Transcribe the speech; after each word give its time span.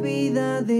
vida 0.00 0.62
de 0.62 0.79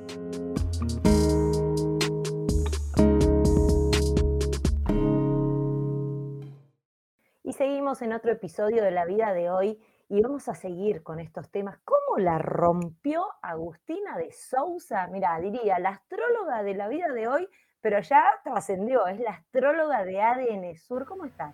Seguimos 7.95 8.01
en 8.03 8.13
otro 8.13 8.31
episodio 8.31 8.83
de 8.83 8.91
la 8.91 9.03
vida 9.05 9.33
de 9.33 9.49
hoy 9.49 9.77
y 10.07 10.21
vamos 10.21 10.47
a 10.47 10.55
seguir 10.55 11.03
con 11.03 11.19
estos 11.19 11.49
temas. 11.51 11.77
¿Cómo 11.83 12.19
la 12.19 12.37
rompió 12.37 13.25
Agustina 13.41 14.17
de 14.17 14.31
Sousa? 14.31 15.07
Mira, 15.07 15.37
diría, 15.41 15.77
la 15.79 15.89
astróloga 15.89 16.63
de 16.63 16.73
la 16.73 16.87
vida 16.87 17.09
de 17.09 17.27
hoy, 17.27 17.49
pero 17.81 17.99
ya 17.99 18.23
trascendió, 18.45 19.07
es 19.07 19.19
la 19.19 19.31
astróloga 19.31 20.05
de 20.05 20.21
ADN 20.21 20.77
Sur. 20.77 21.05
¿Cómo 21.05 21.25
estás? 21.25 21.53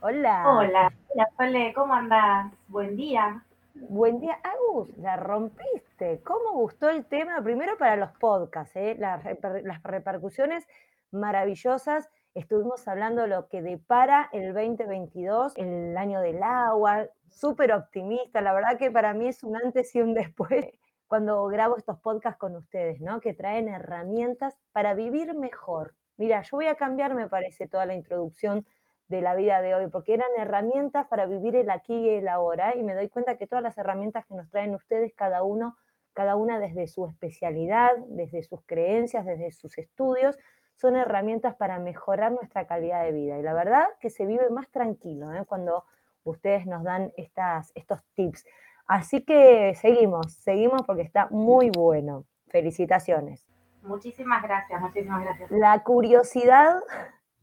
Hola. 0.00 0.44
Hola, 0.48 0.92
hola, 1.08 1.28
Sole, 1.36 1.72
¿cómo 1.74 1.92
andás? 1.94 2.52
Buen 2.68 2.94
día. 2.96 3.44
Buen 3.74 4.20
día, 4.20 4.38
Agus, 4.44 4.96
la 4.98 5.16
rompiste. 5.16 6.20
¿Cómo 6.22 6.52
gustó 6.52 6.88
el 6.88 7.04
tema? 7.06 7.42
Primero 7.42 7.76
para 7.78 7.96
los 7.96 8.12
podcasts, 8.12 8.76
¿eh? 8.76 8.94
las, 8.96 9.24
reper- 9.24 9.62
las 9.62 9.82
repercusiones 9.82 10.68
maravillosas. 11.10 12.08
Estuvimos 12.34 12.88
hablando 12.88 13.22
de 13.22 13.28
lo 13.28 13.46
que 13.46 13.62
depara 13.62 14.28
el 14.32 14.52
2022, 14.54 15.52
el 15.56 15.96
año 15.96 16.20
del 16.20 16.42
agua, 16.42 17.06
súper 17.30 17.72
optimista. 17.72 18.40
La 18.40 18.52
verdad 18.52 18.76
que 18.76 18.90
para 18.90 19.14
mí 19.14 19.28
es 19.28 19.44
un 19.44 19.56
antes 19.56 19.94
y 19.94 20.00
un 20.00 20.14
después 20.14 20.66
cuando 21.06 21.46
grabo 21.46 21.76
estos 21.76 22.00
podcasts 22.00 22.40
con 22.40 22.56
ustedes, 22.56 23.00
¿no? 23.00 23.20
Que 23.20 23.34
traen 23.34 23.68
herramientas 23.68 24.56
para 24.72 24.94
vivir 24.94 25.32
mejor. 25.34 25.94
Mira, 26.16 26.42
yo 26.42 26.56
voy 26.56 26.66
a 26.66 26.74
cambiar, 26.74 27.14
me 27.14 27.28
parece, 27.28 27.68
toda 27.68 27.86
la 27.86 27.94
introducción 27.94 28.66
de 29.06 29.20
la 29.20 29.36
vida 29.36 29.62
de 29.62 29.76
hoy, 29.76 29.86
porque 29.86 30.14
eran 30.14 30.30
herramientas 30.36 31.06
para 31.06 31.26
vivir 31.26 31.54
el 31.54 31.70
aquí 31.70 31.94
y 31.94 32.08
el 32.08 32.26
ahora, 32.26 32.74
y 32.74 32.82
me 32.82 32.96
doy 32.96 33.08
cuenta 33.10 33.36
que 33.36 33.46
todas 33.46 33.62
las 33.62 33.78
herramientas 33.78 34.26
que 34.26 34.34
nos 34.34 34.50
traen 34.50 34.74
ustedes, 34.74 35.14
cada 35.14 35.44
uno, 35.44 35.76
cada 36.14 36.34
una 36.34 36.58
desde 36.58 36.88
su 36.88 37.06
especialidad, 37.06 37.92
desde 38.08 38.42
sus 38.42 38.60
creencias, 38.66 39.24
desde 39.24 39.52
sus 39.52 39.78
estudios, 39.78 40.36
son 40.76 40.96
herramientas 40.96 41.54
para 41.54 41.78
mejorar 41.78 42.32
nuestra 42.32 42.66
calidad 42.66 43.04
de 43.04 43.12
vida. 43.12 43.38
Y 43.38 43.42
la 43.42 43.54
verdad 43.54 43.86
que 44.00 44.10
se 44.10 44.26
vive 44.26 44.50
más 44.50 44.68
tranquilo 44.70 45.32
¿eh? 45.32 45.44
cuando 45.46 45.84
ustedes 46.24 46.66
nos 46.66 46.82
dan 46.82 47.12
estas, 47.16 47.72
estos 47.74 48.02
tips. 48.14 48.44
Así 48.86 49.24
que 49.24 49.74
seguimos, 49.74 50.34
seguimos 50.34 50.82
porque 50.82 51.02
está 51.02 51.28
muy 51.30 51.70
bueno. 51.70 52.24
Felicitaciones. 52.48 53.46
Muchísimas 53.82 54.42
gracias, 54.42 54.80
muchísimas 54.80 55.22
gracias. 55.22 55.50
La 55.50 55.82
curiosidad 55.82 56.82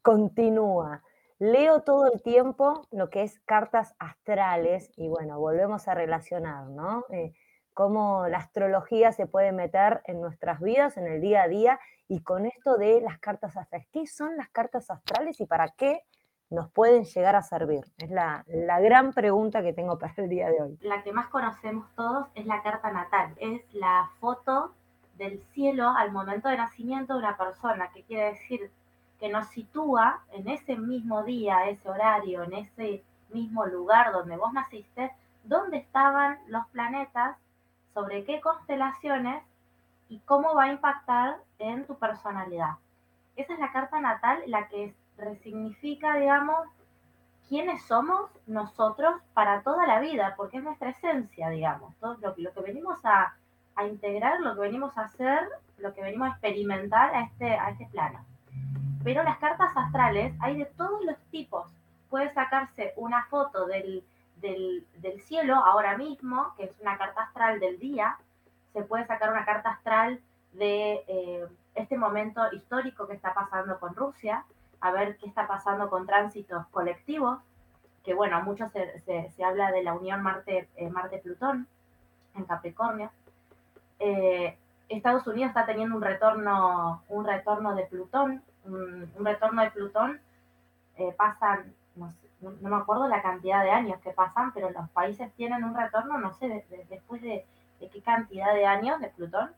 continúa. 0.02 1.04
Leo 1.38 1.82
todo 1.82 2.12
el 2.12 2.22
tiempo 2.22 2.88
lo 2.92 3.10
que 3.10 3.24
es 3.24 3.40
cartas 3.42 3.96
astrales 4.00 4.92
y 4.96 5.08
bueno, 5.10 5.40
volvemos 5.40 5.88
a 5.88 5.96
relacionar, 5.96 6.68
¿no? 6.68 7.06
Eh, 7.10 7.34
cómo 7.74 8.28
la 8.28 8.38
astrología 8.38 9.12
se 9.12 9.28
puede 9.28 9.52
meter 9.52 10.02
en 10.06 10.22
nuestras 10.22 10.60
vidas, 10.60 10.98
en 10.98 11.08
el 11.08 11.22
día 11.22 11.44
a 11.44 11.48
día, 11.48 11.80
y 12.08 12.22
con 12.22 12.46
esto 12.46 12.78
de 12.78 13.02
las 13.02 13.20
cartas 13.20 13.56
astrales. 13.58 13.88
¿Qué 13.92 14.06
son 14.08 14.36
las 14.38 14.50
cartas 14.50 14.90
astrales 14.90 15.40
y 15.40 15.46
para 15.46 15.70
qué 15.70 16.04
nos 16.50 16.70
pueden 16.72 17.06
llegar 17.06 17.36
a 17.36 17.42
servir? 17.42 17.86
Es 17.98 18.10
la, 18.10 18.44
la 18.48 18.80
gran 18.80 19.14
pregunta 19.14 19.62
que 19.62 19.74
tengo 19.74 19.98
para 19.98 20.14
el 20.18 20.30
día 20.30 20.50
de 20.50 20.62
hoy. 20.62 20.78
La 20.82 21.04
que 21.04 21.14
más 21.14 21.28
conocemos 21.28 21.88
todos 21.96 22.28
es 22.36 22.46
la 22.46 22.62
carta 22.62 22.92
natal, 22.92 23.34
es 23.38 23.62
la 23.74 24.10
foto 24.20 24.74
del 25.18 25.42
cielo 25.54 25.90
al 25.90 26.12
momento 26.12 26.50
de 26.50 26.58
nacimiento 26.58 27.14
de 27.14 27.20
una 27.20 27.38
persona, 27.38 27.92
que 27.94 28.04
quiere 28.04 28.32
decir 28.32 28.72
que 29.20 29.30
nos 29.30 29.48
sitúa 29.48 30.24
en 30.32 30.50
ese 30.50 30.76
mismo 30.76 31.24
día, 31.24 31.70
ese 31.70 31.88
horario, 31.88 32.44
en 32.44 32.54
ese 32.54 33.04
mismo 33.30 33.66
lugar 33.68 34.12
donde 34.12 34.36
vos 34.36 34.52
naciste, 34.52 35.12
dónde 35.44 35.78
estaban 35.78 36.40
los 36.48 36.66
planetas, 36.70 37.38
sobre 37.94 38.24
qué 38.26 38.42
constelaciones 38.42 39.44
y 40.10 40.20
cómo 40.20 40.54
va 40.56 40.66
a 40.66 40.72
impactar 40.72 41.38
en 41.60 41.86
tu 41.86 41.98
personalidad. 41.98 42.76
Esa 43.36 43.54
es 43.54 43.60
la 43.60 43.72
carta 43.72 44.00
natal, 44.00 44.44
la 44.48 44.68
que 44.68 44.94
resignifica, 45.18 46.16
digamos, 46.16 46.68
quiénes 47.48 47.82
somos 47.84 48.30
nosotros 48.48 49.22
para 49.34 49.62
toda 49.62 49.88
la 49.88 50.00
vida, 50.00 50.36
porque 50.38 50.58
es 50.58 50.64
nuestra 50.64 50.90
esencia, 50.90 51.50
digamos, 51.50 51.96
todo 51.98 52.18
lo, 52.22 52.34
lo 52.38 52.54
que 52.54 52.62
venimos 52.62 53.04
a, 53.06 53.36
a, 53.76 53.86
integrar, 53.86 54.40
lo 54.42 54.56
que 54.56 54.62
venimos 54.62 54.98
a 54.98 55.04
hacer, 55.04 55.48
lo 55.78 55.94
que 55.94 56.02
venimos 56.02 56.30
a 56.30 56.32
experimentar 56.32 57.14
a 57.16 57.22
este, 57.22 57.54
a 57.54 57.70
este 57.70 57.88
plano. 57.88 58.24
Pero 59.04 59.24
las 59.24 59.38
cartas 59.40 59.76
astrales 59.76 60.34
hay 60.40 60.58
de 60.58 60.66
todos 60.66 61.04
los 61.04 61.18
tipos. 61.32 61.72
Puede 62.10 62.34
sacarse 62.34 62.94
una 62.98 63.26
foto 63.26 63.66
del, 63.66 64.04
del, 64.42 64.86
cielo 65.22 65.56
ahora 65.56 65.98
mismo, 65.98 66.54
que 66.58 66.66
es 66.66 66.72
una 66.82 66.98
carta 66.98 67.24
astral 67.24 67.60
del 67.60 67.80
día, 67.80 68.18
se 68.74 68.84
puede 68.84 69.06
sacar 69.06 69.32
una 69.32 69.46
carta 69.46 69.70
astral 69.70 70.20
de 70.54 71.04
eh, 71.08 71.48
este 71.76 71.98
momento 71.98 72.42
histórico 72.52 73.08
que 73.08 73.14
está 73.14 73.34
pasando 73.34 73.80
con 73.80 73.96
Rusia, 73.96 74.46
a 74.82 74.92
ver 74.92 75.18
qué 75.18 75.28
está 75.28 75.48
pasando 75.48 75.90
con 75.90 76.06
tránsitos 76.06 76.68
colectivos, 76.68 77.40
que 78.04 78.14
bueno, 78.14 78.42
mucho 78.42 78.68
se, 78.70 79.00
se, 79.02 79.32
se 79.32 79.44
habla 79.44 79.72
de 79.72 79.84
la 79.84 79.94
unión 79.94 80.26
eh, 80.48 80.90
Marte-Plutón 80.90 81.68
en 82.36 82.46
Capricornio. 82.46 83.12
Eh, 84.00 84.58
Estados 84.90 85.26
Unidos 85.28 85.50
está 85.50 85.66
teniendo 85.66 85.96
un 85.96 86.02
retorno, 86.02 87.04
un 87.08 87.26
retorno 87.26 87.76
de 87.76 87.84
Plutón, 87.86 88.44
un, 88.66 89.10
retorno 89.20 89.62
de 89.62 89.72
Plutón, 89.72 90.20
pasan, 91.18 91.74
no, 92.42 92.70
me 92.70 92.76
acuerdo 92.76 93.08
la 93.08 93.22
cantidad 93.22 93.64
de 93.64 93.72
años 93.72 94.00
que 94.02 94.12
pasan, 94.12 94.54
pero 94.54 94.70
los 94.70 94.90
países 94.90 95.32
tienen 95.36 95.64
un 95.64 95.76
retorno, 95.76 96.18
no 96.18 96.34
sé, 96.34 96.48
de, 96.48 96.66
de, 96.70 96.86
después 96.90 97.22
de, 97.22 97.46
de 97.80 97.90
qué 97.90 98.02
cantidad 98.02 98.54
de 98.54 98.66
años 98.66 99.00
de 99.00 99.10
Plutón, 99.10 99.52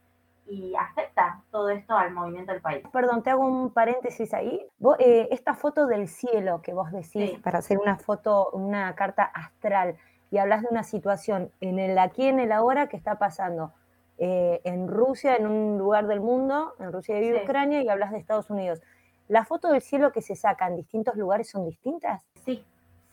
y 0.45 0.73
afecta 0.75 1.41
todo 1.51 1.69
esto 1.69 1.95
al 1.95 2.11
movimiento 2.13 2.51
del 2.51 2.61
país. 2.61 2.83
Perdón, 2.91 3.23
te 3.23 3.29
hago 3.29 3.45
un 3.45 3.69
paréntesis 3.71 4.33
ahí. 4.33 4.67
Vos, 4.77 4.97
eh, 4.99 5.29
esta 5.31 5.53
foto 5.53 5.87
del 5.87 6.09
cielo 6.09 6.61
que 6.61 6.73
vos 6.73 6.91
decís 6.91 7.31
Sí. 7.31 7.39
para 7.41 7.59
hacer 7.59 7.77
una 7.77 7.95
foto, 7.95 8.49
una 8.51 8.93
carta 8.93 9.23
astral, 9.23 9.95
y 10.31 10.39
hablas 10.39 10.63
de 10.63 10.67
una 10.69 10.83
situación 10.83 11.49
en 11.61 11.79
el 11.79 11.97
aquí, 11.97 12.27
en 12.27 12.39
el 12.39 12.51
ahora, 12.51 12.87
que 12.87 12.97
está 12.97 13.17
pasando 13.17 13.71
eh, 14.17 14.61
en 14.63 14.87
Rusia, 14.89 15.35
en 15.37 15.47
un 15.47 15.77
lugar 15.77 16.07
del 16.07 16.19
mundo, 16.19 16.73
en 16.79 16.91
Rusia 16.91 17.19
y 17.19 17.33
Sí. 17.33 17.39
Ucrania, 17.43 17.81
y 17.81 17.87
hablas 17.89 18.11
de 18.11 18.17
Estados 18.19 18.49
Unidos. 18.49 18.81
¿La 19.27 19.45
foto 19.45 19.69
del 19.69 19.81
cielo 19.81 20.11
que 20.11 20.21
se 20.21 20.35
saca 20.35 20.67
en 20.67 20.75
distintos 20.75 21.15
lugares 21.15 21.49
son 21.49 21.65
distintas? 21.65 22.27
Sí, 22.43 22.63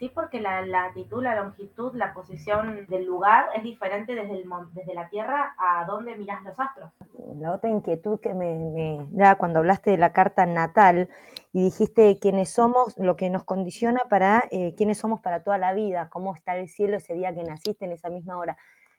sí, 0.00 0.08
porque 0.08 0.40
la 0.40 0.62
latitud, 0.62 1.22
la 1.22 1.36
longitud, 1.36 1.94
la 1.94 2.14
posición 2.14 2.86
del 2.86 3.04
lugar 3.04 3.50
es 3.54 3.62
diferente 3.62 4.14
desde, 4.14 4.32
el, 4.32 4.48
desde 4.72 4.94
la 4.94 5.10
Tierra 5.10 5.54
a 5.58 5.84
donde 5.84 6.16
miras 6.16 6.42
los 6.42 6.58
astros. 6.58 6.90
La 7.38 7.52
otra 7.52 7.68
inquietud 7.68 8.18
que 8.18 8.32
me, 8.32 9.06
da 9.10 9.36
cuando 9.36 9.58
hablaste 9.58 9.90
de 9.90 9.98
la 9.98 10.14
carta 10.14 10.46
natal 10.46 11.10
y 11.52 11.64
dijiste 11.64 12.18
quiénes 12.18 12.50
somos, 12.50 12.96
lo 12.98 13.14
que 13.14 13.28
nos 13.28 13.44
condiciona 13.44 14.00
para 14.08 14.44
eh, 14.50 14.74
quiénes 14.74 14.96
somos 14.96 15.20
para 15.20 15.44
toda 15.44 15.58
la 15.58 15.74
vida, 15.74 16.08
cómo 16.08 16.34
está 16.34 16.56
el 16.56 16.68
cielo 16.68 16.96
ese 16.96 17.12
día 17.12 17.34
que 17.34 17.44
naciste 17.44 17.84
en 17.84 17.92
esa 17.92 18.08
misma 18.08 18.38
hora. 18.38 18.56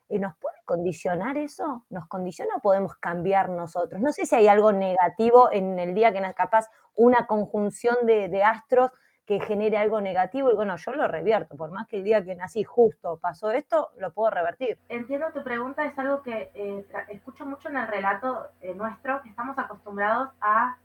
Eh, 0.08 0.20
¿Nos 0.20 0.38
puede 0.38 0.58
condicionar 0.66 1.36
eso? 1.36 1.84
¿Nos 1.90 2.08
condiciona 2.08 2.58
o 2.58 2.62
podemos 2.62 2.96
cambiar 2.98 3.50
nosotros? 3.50 4.00
No 4.02 4.12
sé 4.12 4.28
si 4.28 4.36
hay 4.36 4.48
algo 4.48 4.72
negativo 4.72 5.52
en 5.52 5.80
el 5.80 5.96
día 5.96 6.14
que 6.14 6.22
capaz 6.36 6.70
una 6.94 7.26
conjunción 7.26 7.96
de 8.06 8.44
astros 8.44 8.92
que 9.32 9.40
genere 9.40 9.78
algo 9.78 10.02
negativo 10.02 10.52
y 10.52 10.56
bueno, 10.56 10.76
yo 10.76 10.92
lo 10.92 11.08
revierto, 11.08 11.56
por 11.56 11.72
más 11.72 11.88
que 11.88 12.00
el 12.00 12.04
día 12.04 12.22
que 12.22 12.36
nací 12.36 12.66
justo 12.66 13.16
pasó 13.16 13.50
esto, 13.52 13.92
lo 13.98 14.12
puedo 14.12 14.30
revertir. 14.30 14.78
Entiendo 14.90 15.32
tu 15.34 15.42
pregunta, 15.42 15.86
es 15.86 15.98
algo 15.98 16.22
que 16.22 16.52
eh, 16.54 16.86
escucho 17.08 17.46
mucho 17.46 17.70
en 17.70 17.78
el 17.78 17.88
relato 17.88 18.48
eh, 18.60 18.74
nuestro, 18.76 19.22
que 19.22 19.30
estamos 19.30 19.58
acostumbrados 19.58 20.32
a, 20.42 20.76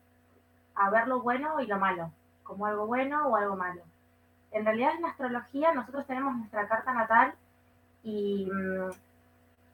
a 0.76 0.90
ver 0.90 1.08
lo 1.08 1.22
bueno 1.22 1.60
y 1.60 1.66
lo 1.66 1.76
malo, 1.80 2.12
como 2.44 2.66
algo 2.66 2.86
bueno 2.86 3.26
o 3.26 3.34
algo 3.34 3.56
malo. 3.56 3.82
En 4.52 4.64
realidad 4.64 4.94
en 4.94 5.02
la 5.02 5.08
astrología 5.08 5.72
nosotros 5.72 6.06
tenemos 6.06 6.36
nuestra 6.36 6.68
carta 6.68 6.94
natal 6.94 7.34
y 8.04 8.48
mm, 8.48 8.92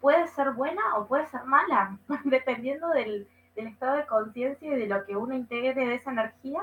puede 0.01 0.29
ser 0.29 0.53
buena 0.53 0.97
o 0.97 1.07
puede 1.07 1.27
ser 1.27 1.45
mala, 1.45 1.99
dependiendo 2.25 2.89
del, 2.89 3.29
del 3.55 3.67
estado 3.67 3.97
de 3.97 4.07
conciencia 4.07 4.75
y 4.75 4.81
de 4.81 4.87
lo 4.87 5.05
que 5.05 5.15
uno 5.15 5.35
integre 5.35 5.75
de 5.75 5.95
esa 5.95 6.11
energía 6.11 6.63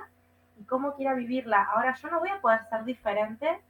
y 0.59 0.63
cómo 0.65 0.93
quiera 0.95 1.13
vivirla. 1.13 1.63
Ahora, 1.63 1.93
yo 1.95 2.09
no 2.09 2.19
voy 2.19 2.29
a 2.29 2.41
poder 2.41 2.61
ser 2.69 2.83
diferente 2.83 3.61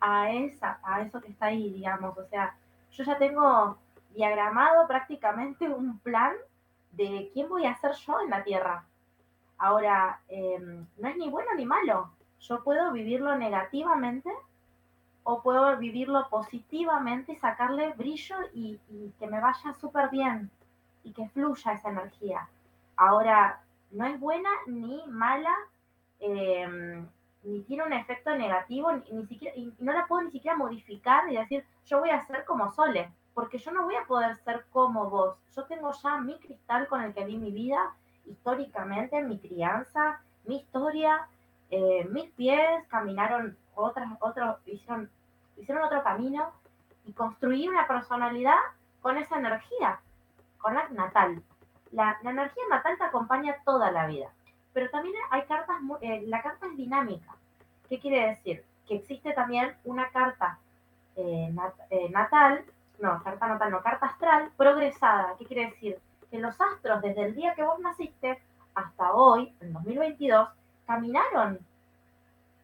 a, 0.00 0.30
esa, 0.32 0.80
a 0.82 1.02
eso 1.02 1.20
que 1.20 1.28
está 1.28 1.46
ahí, 1.46 1.70
digamos. 1.70 2.16
O 2.16 2.24
sea, 2.26 2.56
yo 2.90 3.04
ya 3.04 3.18
tengo 3.18 3.78
diagramado 4.14 4.86
prácticamente 4.86 5.68
un 5.68 5.98
plan 5.98 6.34
de 6.92 7.30
quién 7.32 7.48
voy 7.48 7.66
a 7.66 7.74
ser 7.76 7.92
yo 7.92 8.20
en 8.20 8.30
la 8.30 8.44
Tierra. 8.44 8.84
Ahora, 9.58 10.20
em, 10.28 10.86
no 10.98 11.08
es 11.08 11.16
ni 11.16 11.30
bueno 11.30 11.54
ni 11.56 11.64
malo. 11.64 12.10
Yo 12.40 12.64
puedo 12.64 12.92
vivirlo 12.92 13.36
negativamente 13.36 14.30
o 15.24 15.42
puedo 15.42 15.76
vivirlo 15.76 16.28
positivamente 16.28 17.32
y 17.32 17.36
sacarle 17.36 17.92
brillo 17.92 18.36
y, 18.52 18.80
que 19.18 19.26
me 19.28 19.40
vaya 19.40 19.72
súper 19.74 20.10
bien 20.10 20.50
y 21.04 21.12
que 21.12 21.28
fluya 21.28 21.72
esa 21.72 21.90
energía. 21.90 22.48
Ahora, 22.96 23.60
no 23.92 24.04
es 24.06 24.18
buena 24.18 24.50
ni 24.66 25.02
mala, 25.06 25.54
em, 26.22 27.06
ni 27.42 27.62
tiene 27.62 27.84
un 27.84 27.92
efecto 27.92 28.34
negativo, 28.34 28.92
ni, 28.92 29.26
siquiera, 29.26 29.54
y 29.56 29.72
no 29.78 29.92
la 29.92 30.06
puedo 30.06 30.22
ni 30.22 30.30
siquiera 30.30 30.56
modificar 30.56 31.30
y 31.30 31.36
decir, 31.36 31.64
yo 31.86 32.00
voy 32.00 32.10
a 32.10 32.24
ser 32.26 32.44
como 32.44 32.70
Sole, 32.70 33.10
porque 33.34 33.58
yo 33.58 33.72
no 33.72 33.84
voy 33.84 33.96
a 33.96 34.04
poder 34.04 34.36
ser 34.36 34.64
como 34.72 35.10
vos. 35.10 35.36
Yo 35.54 35.64
tengo 35.64 35.92
ya 35.92 36.18
mi 36.18 36.38
cristal 36.38 36.86
con 36.88 37.02
el 37.02 37.12
que 37.12 37.24
vi 37.24 37.36
mi 37.36 37.50
vida, 37.50 37.94
históricamente, 38.26 39.22
mi 39.22 39.38
crianza, 39.38 40.20
mi 40.44 40.56
historia, 40.56 41.28
eh, 41.70 42.06
mis 42.10 42.30
pies 42.32 42.86
caminaron 42.88 43.56
otras, 43.74 44.08
otros, 44.20 44.56
hicieron, 44.66 45.10
hicieron 45.56 45.84
otro 45.84 46.02
camino 46.02 46.52
y 47.04 47.12
construí 47.12 47.68
una 47.68 47.86
personalidad 47.86 48.58
con 49.00 49.16
esa 49.16 49.38
energía, 49.38 50.00
con 50.58 50.74
la 50.74 50.88
natal. 50.90 51.42
La, 51.90 52.18
energía 52.22 52.62
natal 52.70 52.96
te 52.96 53.04
acompaña 53.04 53.56
toda 53.64 53.90
la 53.90 54.06
vida, 54.06 54.30
pero 54.72 54.90
también 54.90 55.14
hay 55.30 55.42
cartas, 55.42 55.76
eh, 56.00 56.24
la 56.26 56.42
carta 56.42 56.66
es 56.66 56.76
dinámica. 56.76 57.36
¿Qué 57.88 57.98
quiere 57.98 58.28
decir? 58.28 58.64
Que 58.86 58.96
existe 58.96 59.32
también 59.32 59.74
una 59.84 60.08
carta 60.10 60.58
eh, 61.16 61.52
natal, 62.10 62.64
no, 62.98 63.22
carta 63.22 63.48
natal, 63.48 63.70
no, 63.70 63.82
carta 63.82 64.06
astral 64.06 64.50
progresada. 64.56 65.34
¿Qué 65.38 65.44
quiere 65.44 65.66
decir? 65.66 65.98
Que 66.30 66.38
los 66.38 66.58
astros 66.60 67.02
desde 67.02 67.24
el 67.24 67.34
día 67.34 67.54
que 67.54 67.62
vos 67.62 67.78
naciste 67.80 68.40
hasta 68.74 69.12
hoy, 69.12 69.54
en 69.60 69.72
2022, 69.72 70.48
caminaron. 70.86 71.58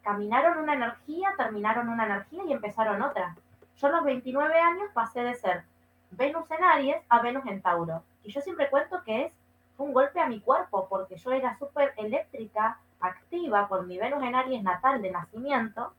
Caminaron 0.02 0.58
una 0.58 0.74
energía, 0.74 1.34
terminaron 1.36 1.88
una 1.88 2.06
energía 2.06 2.44
y 2.46 2.52
empezaron 2.52 3.02
otra. 3.02 3.36
Yo 3.76 3.88
a 3.88 3.90
los 3.90 4.04
29 4.04 4.58
años 4.58 4.88
pasé 4.94 5.20
de 5.20 5.34
ser 5.34 5.64
Venus 6.10 6.50
en 6.50 6.64
Aries 6.64 7.02
a 7.08 7.20
Venus 7.20 7.44
en 7.46 7.60
Tauro. 7.60 8.02
Y 8.24 8.32
yo 8.32 8.40
siempre 8.40 8.70
cuento 8.70 9.02
que 9.04 9.26
es 9.26 9.32
un 9.78 9.92
golpe 9.92 10.20
a 10.20 10.26
mi 10.26 10.40
cuerpo, 10.40 10.86
porque 10.88 11.16
yo 11.16 11.32
era 11.32 11.56
súper 11.56 11.94
eléctrica, 11.96 12.78
activa, 13.00 13.68
con 13.68 13.86
mi 13.86 13.96
Venus 13.96 14.22
en 14.22 14.34
Aries 14.34 14.62
natal 14.62 15.00
de 15.00 15.10
nacimiento. 15.10 15.94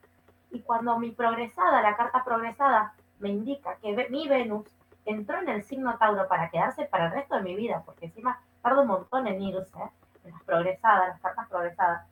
Y 0.51 0.61
cuando 0.61 0.99
mi 0.99 1.11
progresada, 1.11 1.81
la 1.81 1.95
carta 1.95 2.23
progresada, 2.23 2.93
me 3.19 3.29
indica 3.29 3.75
que 3.81 4.07
mi 4.09 4.27
Venus 4.27 4.65
entró 5.05 5.39
en 5.39 5.49
el 5.49 5.63
signo 5.63 5.97
Tauro 5.97 6.27
para 6.27 6.49
quedarse 6.49 6.85
para 6.85 7.07
el 7.07 7.13
resto 7.13 7.35
de 7.35 7.41
mi 7.41 7.55
vida, 7.55 7.81
porque 7.85 8.05
encima 8.05 8.39
tarda 8.61 8.81
un 8.81 8.87
montón 8.87 9.27
en 9.27 9.41
irse, 9.41 9.79
en 10.25 10.31
las 10.31 10.43
progresadas, 10.43 11.09
las 11.09 11.21
cartas 11.21 11.47
progresadas, 11.47 12.05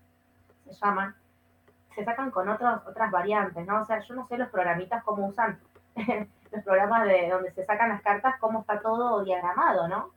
se 0.65 0.73
llaman, 0.73 1.15
se 1.95 2.05
sacan 2.05 2.31
con 2.31 2.47
otros, 2.47 2.81
otras 2.87 3.11
variantes, 3.11 3.65
¿no? 3.65 3.81
O 3.81 3.85
sea, 3.85 3.99
yo 3.99 4.15
no 4.15 4.27
sé 4.27 4.37
los 4.37 4.49
programitas 4.49 5.03
cómo 5.03 5.27
usan 5.27 5.59
los 6.51 6.63
programas 6.63 7.05
de 7.05 7.29
donde 7.29 7.51
se 7.51 7.65
sacan 7.65 7.89
las 7.89 8.01
cartas, 8.01 8.35
cómo 8.39 8.61
está 8.61 8.79
todo 8.79 9.23
diagramado, 9.23 9.87
¿no? 9.87 10.16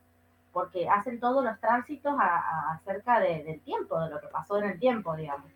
Porque 0.51 0.89
hacen 0.89 1.19
todos 1.19 1.43
los 1.43 1.59
tránsitos 1.59 2.13
acerca 2.19 3.19
del 3.19 3.61
tiempo, 3.61 3.99
de 3.99 4.09
lo 4.09 4.19
que 4.19 4.27
pasó 4.27 4.57
en 4.57 4.71
el 4.71 4.79
tiempo, 4.79 5.15
digamos. 5.15 5.49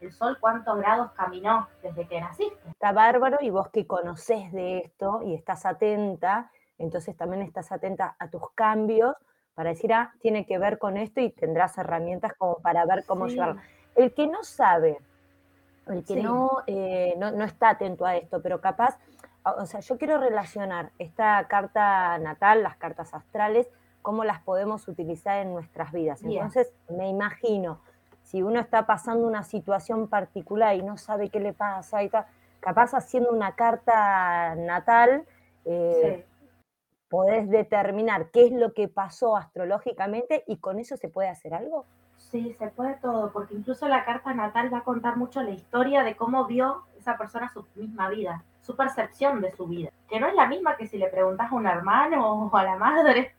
El 0.00 0.12
sol, 0.12 0.38
¿cuántos 0.40 0.78
grados 0.78 1.10
caminó 1.12 1.68
desde 1.82 2.06
que 2.06 2.20
naciste? 2.20 2.56
Está 2.70 2.92
bárbaro 2.92 3.38
y 3.40 3.50
vos 3.50 3.68
que 3.70 3.86
conocés 3.86 4.52
de 4.52 4.78
esto 4.78 5.22
y 5.24 5.34
estás 5.34 5.66
atenta, 5.66 6.50
entonces 6.78 7.16
también 7.16 7.42
estás 7.42 7.72
atenta 7.72 8.14
a 8.18 8.28
tus 8.28 8.50
cambios 8.52 9.16
para 9.54 9.70
decir, 9.70 9.92
ah, 9.92 10.14
tiene 10.20 10.46
que 10.46 10.56
ver 10.56 10.78
con 10.78 10.96
esto 10.96 11.20
y 11.20 11.30
tendrás 11.30 11.76
herramientas 11.78 12.32
como 12.38 12.58
para 12.58 12.86
ver 12.86 13.04
cómo 13.06 13.26
llevarlo. 13.26 13.60
El 13.96 14.14
que 14.14 14.28
no 14.28 14.44
sabe, 14.44 14.98
el 15.88 16.04
que 16.04 16.22
no, 16.22 16.62
eh, 16.68 17.14
no, 17.18 17.32
no, 17.32 17.44
está 17.44 17.70
atento 17.70 18.06
a 18.06 18.14
esto, 18.16 18.40
pero 18.40 18.60
capaz, 18.60 18.96
o 19.42 19.66
sea, 19.66 19.80
yo 19.80 19.98
quiero 19.98 20.18
relacionar 20.18 20.92
esta 21.00 21.44
carta 21.48 22.16
natal, 22.18 22.62
las 22.62 22.76
cartas 22.76 23.12
astrales, 23.14 23.68
cómo 24.02 24.24
las 24.24 24.40
podemos 24.40 24.88
utilizar 24.88 25.38
en 25.38 25.52
nuestras 25.52 25.92
vidas. 25.92 26.22
Entonces, 26.22 26.72
me 26.88 27.08
imagino, 27.08 27.80
si 28.22 28.42
uno 28.42 28.60
está 28.60 28.86
pasando 28.86 29.26
una 29.26 29.42
situación 29.42 30.08
particular 30.08 30.76
y 30.76 30.82
no 30.82 30.96
sabe 30.96 31.30
qué 31.30 31.40
le 31.40 31.52
pasa 31.52 32.02
y 32.02 32.08
tal, 32.08 32.26
capaz 32.60 32.94
haciendo 32.94 33.30
una 33.30 33.54
carta 33.54 34.54
natal, 34.54 35.24
eh, 35.64 36.26
podés 37.08 37.48
determinar 37.48 38.30
qué 38.30 38.46
es 38.46 38.52
lo 38.52 38.72
que 38.72 38.88
pasó 38.88 39.36
astrológicamente 39.36 40.44
y 40.46 40.58
con 40.58 40.78
eso 40.78 40.96
se 40.96 41.08
puede 41.08 41.28
hacer 41.28 41.54
algo. 41.54 41.86
Sí, 42.16 42.52
se 42.58 42.68
puede 42.68 42.94
todo, 42.96 43.32
porque 43.32 43.54
incluso 43.54 43.88
la 43.88 44.04
carta 44.04 44.34
natal 44.34 44.72
va 44.72 44.78
a 44.78 44.84
contar 44.84 45.16
mucho 45.16 45.42
la 45.42 45.50
historia 45.50 46.02
de 46.02 46.16
cómo 46.16 46.44
vio 46.46 46.82
esa 46.98 47.16
persona 47.16 47.48
su 47.48 47.64
misma 47.76 48.10
vida, 48.10 48.44
su 48.60 48.76
percepción 48.76 49.40
de 49.40 49.52
su 49.52 49.66
vida, 49.66 49.90
que 50.08 50.20
no 50.20 50.26
es 50.26 50.34
la 50.34 50.46
misma 50.46 50.76
que 50.76 50.86
si 50.86 50.98
le 50.98 51.08
preguntas 51.08 51.50
a 51.50 51.54
un 51.54 51.66
hermano 51.66 52.50
o 52.52 52.56
a 52.56 52.64
la 52.64 52.76
madre. 52.76 53.34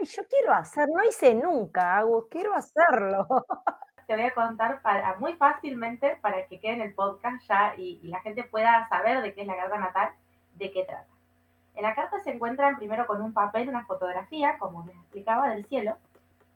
Ay, 0.00 0.06
yo 0.06 0.22
quiero 0.28 0.54
hacer, 0.54 0.88
no 0.88 1.04
hice 1.04 1.34
nunca, 1.34 2.02
quiero 2.30 2.54
hacerlo. 2.54 3.26
Te 4.06 4.16
voy 4.16 4.24
a 4.24 4.34
contar 4.34 4.80
para, 4.80 5.16
muy 5.18 5.34
fácilmente 5.34 6.16
para 6.22 6.46
que 6.46 6.58
quede 6.58 6.72
en 6.72 6.80
el 6.80 6.94
podcast 6.94 7.46
ya 7.46 7.74
y, 7.76 8.00
y 8.02 8.08
la 8.08 8.20
gente 8.20 8.44
pueda 8.44 8.88
saber 8.88 9.20
de 9.20 9.34
qué 9.34 9.42
es 9.42 9.46
la 9.46 9.56
carta 9.56 9.78
natal, 9.78 10.10
de 10.54 10.72
qué 10.72 10.84
trata. 10.84 11.06
En 11.74 11.82
la 11.82 11.94
carta 11.94 12.18
se 12.20 12.30
encuentran 12.30 12.76
primero 12.76 13.06
con 13.06 13.20
un 13.20 13.34
papel, 13.34 13.68
una 13.68 13.84
fotografía, 13.84 14.56
como 14.58 14.84
les 14.86 14.96
explicaba, 14.96 15.50
del 15.50 15.66
cielo, 15.66 15.98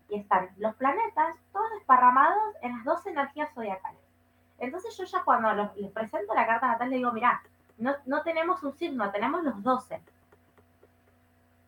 y 0.08 0.20
están 0.20 0.48
los 0.56 0.74
planetas 0.76 1.36
todos 1.52 1.70
desparramados 1.74 2.54
en 2.62 2.72
las 2.76 2.84
12 2.84 3.10
energías 3.10 3.52
zodiacales. 3.54 4.00
Entonces 4.58 4.96
yo 4.96 5.04
ya 5.04 5.22
cuando 5.22 5.70
les 5.76 5.90
presento 5.92 6.34
la 6.34 6.46
carta 6.46 6.66
natal 6.66 6.88
les 6.88 6.98
digo, 6.98 7.12
mira, 7.12 7.42
no, 7.76 7.94
no, 8.06 8.22
tenemos 8.22 8.62
un 8.62 8.72
signo, 8.72 9.10
tenemos 9.10 9.44
los 9.44 9.62
12. 9.62 10.00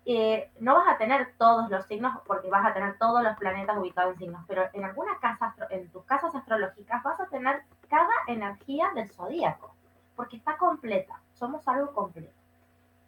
Eh, 0.09 0.53
no 0.61 0.77
vas 0.77 0.87
a 0.87 0.99
tener 0.99 1.35
todos 1.37 1.69
los 1.69 1.85
signos 1.87 2.17
porque 2.29 2.49
vas 2.49 2.65
a 2.65 2.73
tener 2.73 2.97
todos 2.97 3.25
los 3.25 3.37
planetas 3.39 3.77
ubicados 3.77 4.13
en 4.13 4.19
signos, 4.21 4.45
pero 4.47 4.69
en 4.73 4.85
algunas 4.85 5.19
casas, 5.19 5.53
en 5.69 5.91
tus 5.91 6.05
casas 6.05 6.33
astrológicas 6.33 7.03
vas 7.03 7.19
a 7.19 7.27
tener 7.27 7.65
cada 7.89 8.13
energía 8.29 8.93
del 8.95 9.11
zodíaco, 9.11 9.75
porque 10.15 10.37
está 10.37 10.57
completa, 10.59 11.21
somos 11.35 11.67
algo 11.67 11.93
completo. 11.93 12.31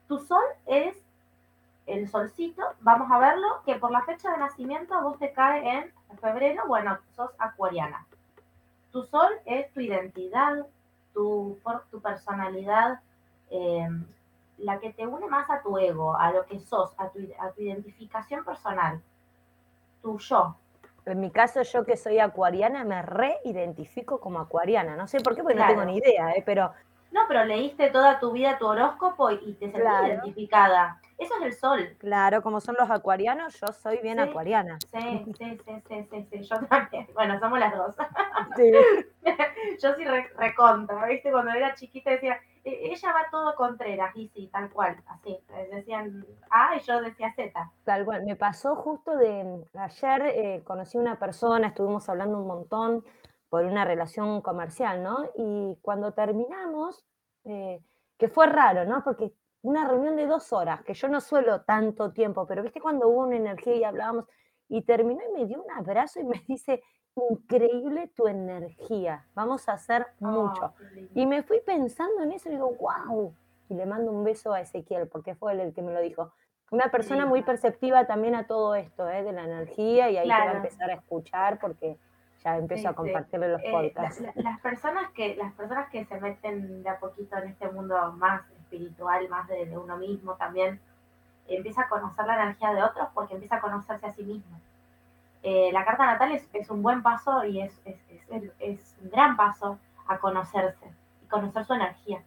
Tu 0.09 0.19
sol 0.19 0.43
es 0.67 0.97
el 1.87 2.09
solcito, 2.09 2.64
vamos 2.81 3.09
a 3.12 3.19
verlo, 3.19 3.62
que 3.64 3.76
por 3.76 3.93
la 3.93 4.02
fecha 4.02 4.33
de 4.33 4.38
nacimiento 4.38 5.00
vos 5.00 5.21
te 5.21 5.33
cae 5.33 5.69
en 5.78 6.19
febrero, 6.19 6.64
bueno, 6.67 6.99
sos 7.14 7.31
acuariana. 7.38 8.07
Tu 8.90 9.05
sol 9.05 9.31
es 9.45 9.73
tu 9.73 9.81
identidad, 9.81 10.67
tu, 11.14 11.61
tu 11.93 12.00
personalidad, 12.00 13.00
em, 13.50 14.05
la 14.59 14.79
que 14.79 14.93
te 14.93 15.07
une 15.07 15.29
más 15.29 15.49
a 15.50 15.62
tu 15.62 15.79
ego, 15.79 16.17
a 16.17 16.33
lo 16.33 16.45
que 16.45 16.59
sos, 16.61 16.93
a 16.99 17.09
tu, 17.09 17.21
a 17.38 17.50
tu 17.50 17.62
identificación 17.62 18.45
personal, 18.45 19.00
tu 20.03 20.19
yo. 20.19 20.57
En 21.07 21.21
mi 21.21 21.31
caso, 21.31 21.62
yo 21.62 21.85
que 21.85 21.97
soy 21.97 22.19
acuariana, 22.19 22.85
me 22.85 23.00
reidentifico 23.03 24.21
como 24.21 24.41
acuariana. 24.41 24.95
No 24.95 25.07
sé 25.07 25.21
por 25.21 25.35
qué, 25.35 25.43
porque 25.43 25.59
no 25.59 25.67
tengo 25.67 25.85
ni 25.85 25.97
idea, 25.97 26.33
¿eh? 26.33 26.43
pero 26.45 26.73
no, 27.11 27.23
pero 27.27 27.45
leíste 27.45 27.91
toda 27.91 28.21
tu 28.21 28.33
vida 28.33 28.59
tu 28.59 28.67
horóscopo 28.67 29.31
y 29.31 29.55
te 29.55 29.71
sentís 29.71 29.83
identificada. 30.07 31.00
Eso 31.17 31.35
es 31.41 31.43
el 31.43 31.53
sol. 31.55 31.97
Claro, 31.99 32.43
como 32.43 32.61
son 32.61 32.77
los 32.79 32.91
acuarianos, 32.91 33.59
yo 33.61 33.73
soy 33.73 33.99
bien 33.99 34.21
acuariana. 34.21 34.79
Sí, 34.81 35.25
sí, 35.38 35.59
sí, 35.65 35.83
sí, 35.88 36.09
sí, 36.11 36.29
sí, 36.31 36.43
yo 36.43 36.57
también. 36.67 37.09
Bueno, 37.15 37.41
somos 37.41 37.59
las 37.59 37.75
dos. 37.75 37.97
Sí. 38.57 38.71
yo 39.83 39.95
sí 39.95 40.05
recontra, 40.37 41.07
¿viste? 41.07 41.33
Cuando 41.33 41.50
era 41.50 41.75
chiquita 41.75 42.11
decía, 42.11 42.38
e, 42.62 42.93
ella 42.93 43.12
va 43.12 43.31
todo 43.31 43.55
Contreras, 43.57 44.15
y 44.15 44.29
sí, 44.29 44.49
tal 44.53 44.71
cual, 44.71 44.97
así. 45.09 45.38
Decían 45.73 46.25
A 46.50 46.77
y 46.77 46.81
yo 46.81 47.00
decía 47.00 47.33
Z. 47.35 47.73
Tal 47.85 48.05
cual, 48.05 48.25
me 48.25 48.37
pasó 48.37 48.77
justo 48.77 49.17
de 49.17 49.65
ayer, 49.75 50.23
eh, 50.23 50.62
conocí 50.65 50.99
a 50.99 51.00
una 51.00 51.19
persona, 51.19 51.69
estuvimos 51.69 52.09
hablando 52.09 52.38
un 52.38 52.47
montón 52.47 53.05
por 53.49 53.64
una 53.64 53.85
relación 53.85 54.43
comercial, 54.43 55.02
¿no? 55.02 55.19
Y 55.37 55.78
cuando 55.83 56.12
terminamos, 56.12 57.05
eh, 57.45 57.81
que 58.19 58.28
fue 58.28 58.47
raro, 58.47 58.85
¿no? 58.85 59.02
Porque 59.02 59.33
una 59.62 59.87
reunión 59.87 60.17
de 60.17 60.26
dos 60.26 60.52
horas, 60.52 60.83
que 60.83 60.95
yo 60.95 61.09
no 61.09 61.21
suelo 61.21 61.62
tanto 61.62 62.12
tiempo, 62.12 62.47
pero 62.47 62.62
viste 62.62 62.81
cuando 62.81 63.09
hubo 63.09 63.23
una 63.23 63.37
energía 63.37 63.75
y 63.75 63.85
hablábamos, 63.85 64.26
y 64.69 64.83
terminó 64.83 65.21
y 65.28 65.40
me 65.40 65.47
dio 65.47 65.62
un 65.62 65.71
abrazo 65.71 66.21
y 66.21 66.25
me 66.25 66.43
dice, 66.49 66.83
increíble 67.31 68.09
tu 68.14 68.26
energía, 68.26 69.26
vamos 69.35 69.69
a 69.69 69.73
hacer 69.73 70.07
mucho. 70.21 70.75
y 71.14 71.26
me 71.26 71.43
fui 71.43 71.61
pensando 71.61 72.23
en 72.23 72.33
eso 72.33 72.49
y 72.49 72.52
digo, 72.52 72.75
wow, 72.78 73.35
y 73.69 73.75
le 73.75 73.87
mando 73.87 74.12
un 74.12 74.25
beso 74.25 74.52
a 74.52 74.61
Ezequiel, 74.61 75.09
porque 75.09 75.35
fue 75.35 75.52
él 75.52 75.61
el 75.61 75.75
que 75.75 75.83
me 75.83 75.93
lo 75.93 76.00
dijo. 76.00 76.33
Una 76.71 76.90
persona 76.90 77.25
muy 77.25 77.43
perceptiva 77.43 78.07
también 78.07 78.35
a 78.35 78.47
todo 78.47 78.75
esto, 78.75 79.09
¿eh? 79.09 79.23
de 79.23 79.33
la 79.33 79.45
energía, 79.45 80.11
y 80.11 80.19
ahí 80.19 80.28
te 80.28 80.35
va 80.35 80.50
a 80.50 80.57
empezar 80.57 80.90
a 80.90 80.95
escuchar 80.95 81.59
porque 81.59 81.99
Ya 82.45 82.57
empiezo 82.57 82.88
a 82.88 82.95
compartirle 82.95 83.49
los 83.49 83.61
Eh, 83.64 83.71
podcasts. 83.73 84.21
la- 84.21 84.33
las 84.37 84.61
personas 84.61 85.11
que 85.12 85.35
las 85.37 85.52
personas 85.54 85.88
que 85.90 86.04
se 86.04 86.21
meten 86.21 86.83
de 86.83 86.88
a 86.88 86.99
poquito 86.99 87.37
en 87.37 87.49
este 87.49 87.68
mundo 87.71 88.12
más 88.12 88.42
espiritual, 88.61 89.28
más 89.28 89.49
de, 89.49 89.66
de 89.66 89.76
uno 89.76 89.97
mismo 89.97 90.35
también, 90.35 90.80
empieza 91.49 91.83
a 91.83 91.88
conocer 91.88 92.26
la 92.26 92.35
energía 92.42 92.73
de 92.75 92.83
otros 92.83 93.09
porque 93.14 93.35
empieza 93.35 93.57
a 93.57 93.61
conocerse 93.61 94.07
a 94.07 94.12
sí 94.12 94.23
mismo. 94.23 94.61
Eh, 95.42 95.71
la 95.73 95.85
carta 95.85 96.07
natal 96.07 96.33
es, 96.33 96.49
es 96.52 96.68
un 96.71 96.83
buen 96.83 97.02
paso 97.02 97.45
y 97.45 97.61
es, 97.61 97.80
es, 97.85 97.97
es 98.61 98.97
un 99.02 99.11
gran 99.11 99.37
paso 99.37 99.78
a 100.07 100.18
conocerse 100.18 100.87
y 101.25 101.26
conocer 101.26 101.64
su 101.64 101.75
energía. 101.75 102.23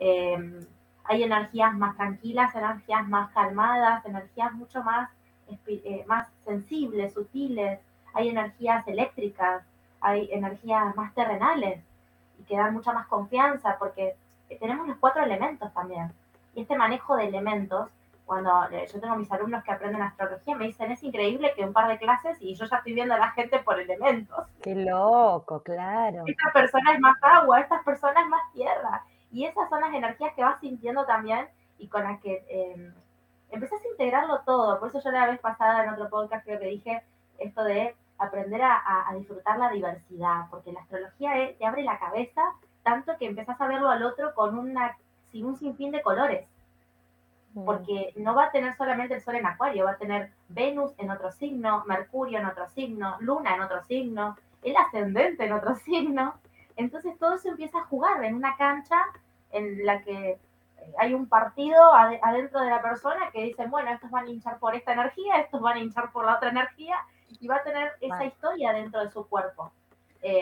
Eh, 0.00 0.66
hay 1.04 1.22
energías 1.22 1.74
más 1.74 1.96
tranquilas, 1.96 2.54
energías 2.54 3.06
más 3.08 3.30
calmadas, 3.32 4.04
energías 4.04 4.52
mucho 4.52 4.82
más, 4.82 5.10
eh, 5.66 6.04
más 6.06 6.28
sensibles, 6.44 7.14
sutiles, 7.14 7.80
hay 8.18 8.30
energías 8.30 8.86
eléctricas, 8.88 9.62
hay 10.00 10.28
energías 10.32 10.94
más 10.96 11.14
terrenales 11.14 11.80
y 12.38 12.42
que 12.42 12.56
dan 12.56 12.74
mucha 12.74 12.92
más 12.92 13.06
confianza 13.06 13.76
porque 13.78 14.16
tenemos 14.60 14.88
los 14.88 14.96
cuatro 14.98 15.22
elementos 15.22 15.72
también. 15.72 16.12
Y 16.54 16.62
este 16.62 16.76
manejo 16.76 17.16
de 17.16 17.26
elementos, 17.26 17.88
cuando 18.26 18.68
eh, 18.72 18.88
yo 18.92 19.00
tengo 19.00 19.14
mis 19.14 19.30
alumnos 19.30 19.62
que 19.62 19.70
aprenden 19.70 20.02
astrología, 20.02 20.56
me 20.56 20.66
dicen, 20.66 20.90
es 20.90 21.02
increíble 21.04 21.52
que 21.54 21.64
un 21.64 21.72
par 21.72 21.86
de 21.88 21.98
clases 21.98 22.36
y 22.40 22.56
yo 22.56 22.66
ya 22.66 22.78
estoy 22.78 22.92
viendo 22.92 23.14
a 23.14 23.18
la 23.18 23.30
gente 23.30 23.60
por 23.60 23.78
elementos. 23.78 24.46
Qué 24.62 24.74
loco, 24.74 25.62
claro. 25.62 26.24
Esta 26.26 26.52
persona 26.52 26.94
es 26.94 27.00
más 27.00 27.16
agua, 27.22 27.60
esta 27.60 27.82
persona 27.82 28.20
es 28.20 28.28
más 28.28 28.52
tierra. 28.52 29.04
Y 29.30 29.44
esas 29.44 29.68
son 29.68 29.80
las 29.80 29.94
energías 29.94 30.34
que 30.34 30.42
vas 30.42 30.58
sintiendo 30.58 31.06
también 31.06 31.46
y 31.78 31.86
con 31.86 32.02
las 32.02 32.20
que 32.20 32.44
eh, 32.48 32.92
empezás 33.50 33.80
a 33.84 33.88
integrarlo 33.88 34.40
todo. 34.40 34.80
Por 34.80 34.88
eso 34.88 35.00
yo 35.04 35.10
la 35.12 35.26
vez 35.26 35.38
pasada 35.38 35.84
en 35.84 35.90
otro 35.90 36.08
podcast 36.08 36.44
creo 36.44 36.58
que 36.58 36.66
dije 36.66 37.02
esto 37.38 37.62
de 37.62 37.94
aprender 38.18 38.62
a, 38.62 38.74
a- 38.76 39.10
a 39.10 39.14
disfrutar 39.14 39.58
la 39.58 39.70
diversidad, 39.70 40.46
porque 40.50 40.72
la 40.72 40.80
astrología 40.80 41.38
eh, 41.38 41.56
te 41.58 41.66
abre 41.66 41.82
la 41.82 41.98
cabeza 41.98 42.42
tanto 42.82 43.16
que 43.18 43.26
empezás 43.26 43.60
a 43.60 43.66
verlo 43.68 43.90
al 43.90 44.02
otro 44.02 44.34
con 44.34 44.58
una, 44.58 44.96
sin 45.30 45.44
un 45.46 45.56
sinfín 45.56 45.90
de 45.92 46.02
colores 46.02 46.46
Mm. 47.54 47.64
porque 47.64 48.12
no 48.16 48.34
va 48.34 48.44
a 48.44 48.50
tener 48.50 48.74
solamente 48.76 49.14
el 49.14 49.22
Sol 49.22 49.34
en 49.36 49.46
Acuario, 49.46 49.86
va 49.86 49.92
a 49.92 49.96
tener 49.96 50.30
Venus 50.50 50.92
en 50.98 51.10
otro 51.10 51.32
signo, 51.32 51.82
Mercurio 51.86 52.38
en 52.38 52.44
otro 52.46 52.68
signo, 52.68 53.16
Luna 53.20 53.54
en 53.54 53.62
otro 53.62 53.82
signo, 53.84 54.36
el 54.62 54.76
ascendente 54.76 55.46
en 55.46 55.52
otro 55.54 55.74
signo. 55.86 56.34
Entonces 56.76 57.18
todo 57.18 57.34
eso 57.36 57.48
empieza 57.48 57.78
a 57.78 57.84
jugar 57.84 58.22
en 58.22 58.34
una 58.34 58.54
cancha 58.58 58.96
en 59.50 59.86
la 59.86 60.02
que 60.02 60.32
eh, 60.32 60.38
hay 60.98 61.14
un 61.14 61.26
partido 61.26 61.90
ade- 61.94 62.20
adentro 62.22 62.60
de 62.60 62.68
la 62.70 62.82
persona 62.82 63.30
que 63.32 63.44
dicen, 63.44 63.70
bueno, 63.70 63.90
estos 63.92 64.10
van 64.10 64.26
a 64.26 64.30
hinchar 64.30 64.58
por 64.58 64.74
esta 64.74 64.92
energía, 64.92 65.36
estos 65.40 65.62
van 65.62 65.78
a 65.78 65.80
hinchar 65.80 66.12
por 66.12 66.26
la 66.26 66.36
otra 66.36 66.50
energía, 66.50 66.96
y 67.40 67.46
va 67.48 67.56
a 67.56 67.62
tener 67.62 67.92
esa 68.00 68.14
Vale. 68.16 68.26
historia 68.28 68.72
dentro 68.72 69.00
de 69.00 69.10
su 69.10 69.26
cuerpo. 69.28 69.72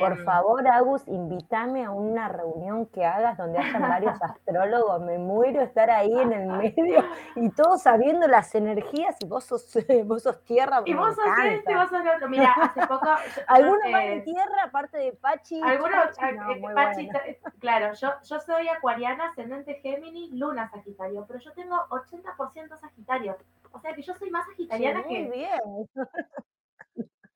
Por 0.00 0.12
Em, 0.12 0.24
favor, 0.24 0.66
Agus, 0.68 1.06
invítame 1.06 1.84
a 1.84 1.90
una 1.90 2.28
reunión 2.28 2.86
que 2.86 3.04
hagas 3.04 3.36
donde 3.36 3.58
hayan 3.58 3.82
varios 3.82 4.14
astrólogos. 4.22 5.02
Me 5.02 5.18
muero 5.18 5.60
estar 5.60 5.90
ahí 5.90 6.18
en 6.18 6.32
el 6.32 6.46
medio 6.74 7.04
y 7.34 7.50
todos 7.50 7.82
sabiendo 7.82 8.26
las 8.26 8.54
energías 8.54 9.14
y 9.20 9.26
vos 9.26 9.44
sos, 9.44 9.70
vos 10.06 10.22
sos 10.22 10.42
tierra. 10.44 10.80
Y 10.86 10.94
vos 10.94 11.14
sos 11.14 11.26
este, 11.44 11.74
vos 11.74 11.90
sos 11.90 12.00
otro. 12.16 12.26
Mira, 12.30 12.54
hace 12.58 12.86
poco... 12.86 13.04
yo- 13.04 13.42
¿Alguno 13.48 13.84
eh, 13.84 13.92
más 13.92 14.02
en 14.04 14.24
tierra 14.24 14.62
aparte 14.64 14.96
de 14.96 15.12
Pachi? 15.12 15.60
Algunos? 15.62 15.92
No, 16.22 16.52
eh, 16.52 16.58
muy 16.58 16.72
Pachi, 16.74 17.04
bueno. 17.04 17.20
eh, 17.26 17.40
claro, 17.58 17.92
yo, 17.92 18.08
yo 18.24 18.40
soy 18.40 18.68
acuariana, 18.68 19.26
ascendente 19.28 19.74
Géminis, 19.82 20.32
luna 20.32 20.70
Sagitario, 20.70 21.26
pero 21.28 21.38
yo 21.38 21.52
tengo 21.52 21.76
80% 21.90 22.78
Sagitario. 22.78 23.36
O 23.72 23.78
sea 23.78 23.92
que 23.92 24.00
yo 24.00 24.14
soy 24.14 24.30
más 24.30 24.46
Sí, 24.46 24.52
sagitariana 24.52 25.02
muy 25.02 25.08
que 25.14 25.30
bien. 25.32 25.60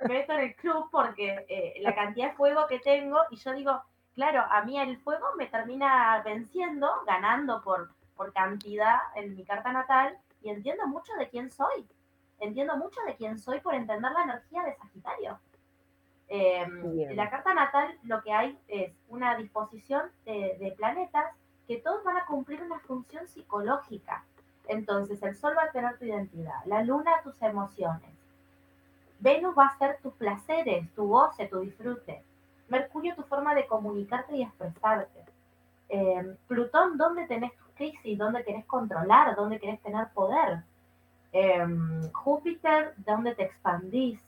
Me 0.01 0.09
meto 0.09 0.33
en 0.33 0.41
el 0.41 0.55
club 0.57 0.89
porque 0.91 1.45
eh, 1.49 1.75
la 1.81 1.95
cantidad 1.95 2.31
de 2.31 2.37
fuego 2.37 2.67
que 2.67 2.79
tengo 2.79 3.19
y 3.31 3.37
yo 3.37 3.53
digo, 3.53 3.83
claro, 4.15 4.43
a 4.51 4.63
mí 4.63 4.79
el 4.79 4.99
fuego 4.99 5.27
me 5.37 5.47
termina 5.47 6.23
venciendo, 6.25 6.89
ganando 7.07 7.63
por, 7.63 7.91
por 8.17 8.33
cantidad 8.33 8.99
en 9.15 9.35
mi 9.37 9.45
carta 9.45 9.73
natal 9.73 10.19
y 10.43 10.51
entiendo 10.51 10.87
mucho 10.87 11.13
de 11.15 11.29
quién 11.29 11.51
soy. 11.51 11.87
Entiendo 12.39 12.77
mucho 12.77 13.01
de 13.07 13.17
quién 13.17 13.39
soy 13.39 13.61
por 13.61 13.75
entender 13.75 14.11
la 14.13 14.23
energía 14.23 14.63
de 14.63 14.75
Sagitario. 14.75 15.39
Eh, 16.29 16.65
Bien. 16.85 17.11
en 17.11 17.17
la 17.17 17.29
carta 17.29 17.53
natal 17.53 17.99
lo 18.05 18.23
que 18.23 18.33
hay 18.33 18.59
es 18.69 18.93
una 19.09 19.37
disposición 19.37 20.11
de, 20.25 20.57
de 20.61 20.73
planetas 20.77 21.35
que 21.67 21.79
todos 21.79 22.03
van 22.05 22.17
a 22.17 22.25
cumplir 22.25 22.63
una 22.63 22.79
función 22.81 23.27
psicológica. 23.27 24.25
Entonces, 24.69 25.21
el 25.23 25.35
Sol 25.35 25.55
va 25.59 25.65
a 25.65 25.73
tener 25.73 25.99
tu 25.99 26.05
identidad, 26.05 26.65
la 26.67 26.83
Luna 26.83 27.21
tus 27.25 27.41
emociones, 27.43 28.10
Venus 29.21 29.55
va 29.57 29.67
a 29.67 29.79
ser 29.79 29.99
tus 30.03 30.13
placeres, 30.15 30.89
tu 30.95 31.09
goce, 31.09 31.47
tu 31.47 31.61
disfrute, 31.61 32.23
Mercurio 32.69 33.15
tu 33.17 33.23
forma 33.25 33.55
de 33.55 33.67
comunicarte 33.67 34.37
y 34.37 34.43
expresarte, 34.43 35.21
Eh, 35.89 36.37
Plutón 36.49 36.97
dónde 36.99 37.27
tenés 37.27 37.55
tus 37.57 37.69
crisis, 37.75 38.19
dónde 38.19 38.45
querés 38.45 38.65
controlar, 38.67 39.35
dónde 39.37 39.59
querés 39.61 39.81
tener 39.83 40.09
poder, 40.15 40.63
Eh, 41.33 41.67
Júpiter 42.13 42.95
dónde 42.99 43.35
te 43.35 43.45
expandís, 43.45 44.21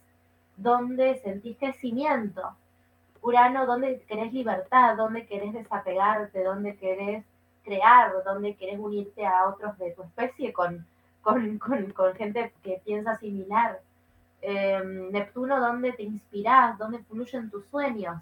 dónde 0.57 1.17
sentís 1.25 1.57
crecimiento, 1.59 2.43
Urano, 3.23 3.67
dónde 3.67 4.01
querés 4.09 4.33
libertad, 4.33 4.97
dónde 4.97 5.27
querés 5.27 5.53
desapegarte, 5.55 6.43
dónde 6.45 6.77
querés 6.77 7.25
crear, 7.65 8.13
dónde 8.25 8.57
querés 8.57 8.79
unirte 8.79 9.25
a 9.27 9.49
otros 9.49 9.79
de 9.79 9.93
tu 9.93 10.03
especie 10.03 10.53
con, 10.53 10.87
con, 11.23 11.59
con- 11.59 11.91
con 11.93 12.15
gente 12.15 12.53
que 12.63 12.81
piensa 12.85 13.17
similar. 13.19 13.81
Eh, 14.43 14.83
Neptuno, 15.13 15.61
dónde 15.61 15.93
te 15.93 16.03
inspirás, 16.03 16.77
dónde 16.77 16.99
fluyen 17.05 17.49
tus 17.49 17.65
sueños, 17.67 18.21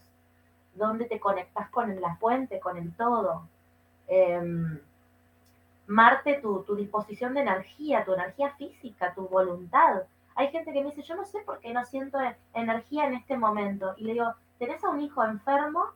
dónde 0.74 1.06
te 1.06 1.18
conectás 1.18 1.70
con 1.70 1.98
la 2.00 2.14
fuente, 2.16 2.60
con 2.60 2.76
el 2.76 2.94
todo. 2.94 3.48
Eh, 4.06 4.78
Marte, 5.86 6.34
tu, 6.40 6.62
tu 6.62 6.76
disposición 6.76 7.34
de 7.34 7.40
energía, 7.40 8.04
tu 8.04 8.12
energía 8.12 8.50
física, 8.50 9.12
tu 9.14 9.26
voluntad. 9.26 10.02
Hay 10.36 10.48
gente 10.48 10.72
que 10.72 10.82
me 10.82 10.90
dice, 10.90 11.02
yo 11.02 11.16
no 11.16 11.24
sé 11.24 11.40
por 11.40 11.58
qué 11.58 11.72
no 11.72 11.84
siento 11.84 12.20
e- 12.20 12.36
energía 12.54 13.06
en 13.06 13.14
este 13.14 13.36
momento. 13.36 13.94
Y 13.96 14.04
le 14.04 14.12
digo, 14.12 14.34
tenés 14.58 14.84
a 14.84 14.90
un 14.90 15.00
hijo 15.00 15.24
enfermo 15.24 15.86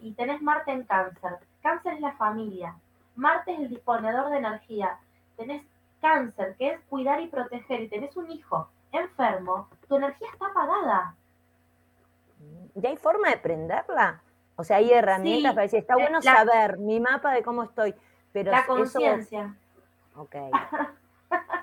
y 0.00 0.12
tenés 0.14 0.42
Marte 0.42 0.72
en 0.72 0.84
cáncer. 0.84 1.38
Cáncer 1.62 1.94
es 1.94 2.00
la 2.00 2.12
familia. 2.12 2.74
Marte 3.14 3.52
es 3.52 3.60
el 3.60 3.68
disponedor 3.68 4.30
de 4.30 4.38
energía. 4.38 4.98
Tenés 5.36 5.62
cáncer, 6.00 6.56
que 6.56 6.70
es 6.70 6.80
cuidar 6.88 7.20
y 7.20 7.28
proteger, 7.28 7.82
y 7.82 7.88
tenés 7.88 8.16
un 8.16 8.30
hijo 8.30 8.68
enfermo, 8.98 9.68
tu 9.88 9.96
energía 9.96 10.28
está 10.32 10.46
apagada. 10.46 11.14
¿Y 12.74 12.86
hay 12.86 12.96
forma 12.96 13.28
de 13.30 13.36
prenderla? 13.38 14.22
O 14.56 14.64
sea, 14.64 14.78
hay 14.78 14.92
herramientas 14.92 15.50
Sí, 15.52 15.54
para 15.54 15.62
decir, 15.62 15.78
está 15.80 15.94
eh, 15.94 16.02
bueno 16.02 16.18
la- 16.22 16.34
saber 16.36 16.78
mi 16.78 17.00
mapa 17.00 17.32
de 17.32 17.42
cómo 17.42 17.62
estoy, 17.64 17.94
pero 18.32 18.50
La 18.50 18.60
eso- 18.60 18.68
conciencia. 18.76 19.54
Ok. 20.16 20.34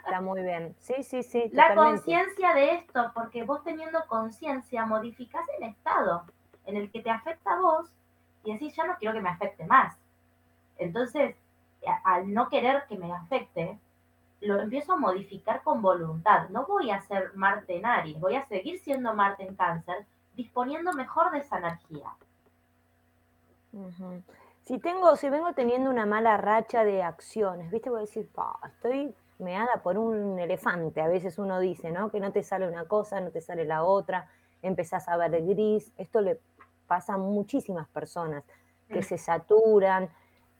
Está 0.05 0.21
muy 0.21 0.41
bien. 0.41 0.75
Sí, 0.79 1.03
sí, 1.03 1.21
sí. 1.21 1.49
La 1.53 1.75
conciencia 1.75 2.53
de 2.55 2.73
esto, 2.73 3.11
porque 3.13 3.43
vos 3.43 3.63
teniendo 3.63 4.03
conciencia 4.07 4.83
modificás 4.87 5.45
el 5.59 5.67
estado 5.69 6.23
en 6.65 6.77
el 6.77 6.91
que 6.91 7.01
te 7.03 7.11
afecta 7.11 7.53
a 7.53 7.59
vos 7.61 7.91
y 8.43 8.53
decís, 8.53 8.75
ya 8.75 8.85
no 8.85 8.95
quiero 8.97 9.13
que 9.13 9.21
me 9.21 9.29
afecte 9.29 9.65
más. 9.67 9.95
Entonces, 10.79 11.35
al 12.03 12.33
no 12.33 12.49
querer 12.49 12.85
que 12.87 12.97
me 12.97 13.13
afecte, 13.13 13.77
lo 14.41 14.59
empiezo 14.59 14.93
a 14.93 14.97
modificar 14.97 15.63
con 15.63 15.81
voluntad. 15.81 16.49
No 16.49 16.65
voy 16.65 16.91
a 16.91 17.01
ser 17.01 17.33
Marte 17.35 17.77
en 17.77 17.85
Aries, 17.85 18.19
voy 18.19 18.35
a 18.35 18.45
seguir 18.47 18.79
siendo 18.79 19.13
Marte 19.13 19.43
en 19.43 19.55
Cáncer, 19.55 20.05
disponiendo 20.35 20.93
mejor 20.93 21.31
de 21.31 21.39
esa 21.39 21.57
energía. 21.57 22.09
Si 24.65 24.77
tengo, 24.79 25.15
si 25.15 25.29
vengo 25.29 25.53
teniendo 25.53 25.89
una 25.89 26.05
mala 26.05 26.37
racha 26.37 26.83
de 26.83 27.03
acciones, 27.03 27.71
¿viste? 27.71 27.89
Voy 27.89 27.99
a 27.99 28.01
decir, 28.01 28.27
"Pa, 28.33 28.59
estoy 28.67 29.13
meada 29.39 29.81
por 29.81 29.97
un 29.97 30.37
elefante. 30.37 31.01
A 31.01 31.07
veces 31.07 31.37
uno 31.39 31.59
dice, 31.59 31.91
¿no? 31.91 32.11
Que 32.11 32.19
no 32.19 32.31
te 32.31 32.43
sale 32.43 32.67
una 32.67 32.85
cosa, 32.85 33.19
no 33.21 33.31
te 33.31 33.41
sale 33.41 33.65
la 33.65 33.83
otra, 33.83 34.27
empezás 34.61 35.07
a 35.07 35.17
ver 35.17 35.43
gris. 35.45 35.91
Esto 35.97 36.21
le 36.21 36.39
pasa 36.87 37.13
a 37.13 37.17
muchísimas 37.17 37.87
personas 37.87 38.43
que 38.87 39.01
se 39.03 39.17
saturan. 39.17 40.09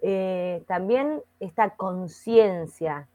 Eh, 0.01 0.63
también 0.67 1.21
esta 1.39 1.71
conciencia, 1.71 3.07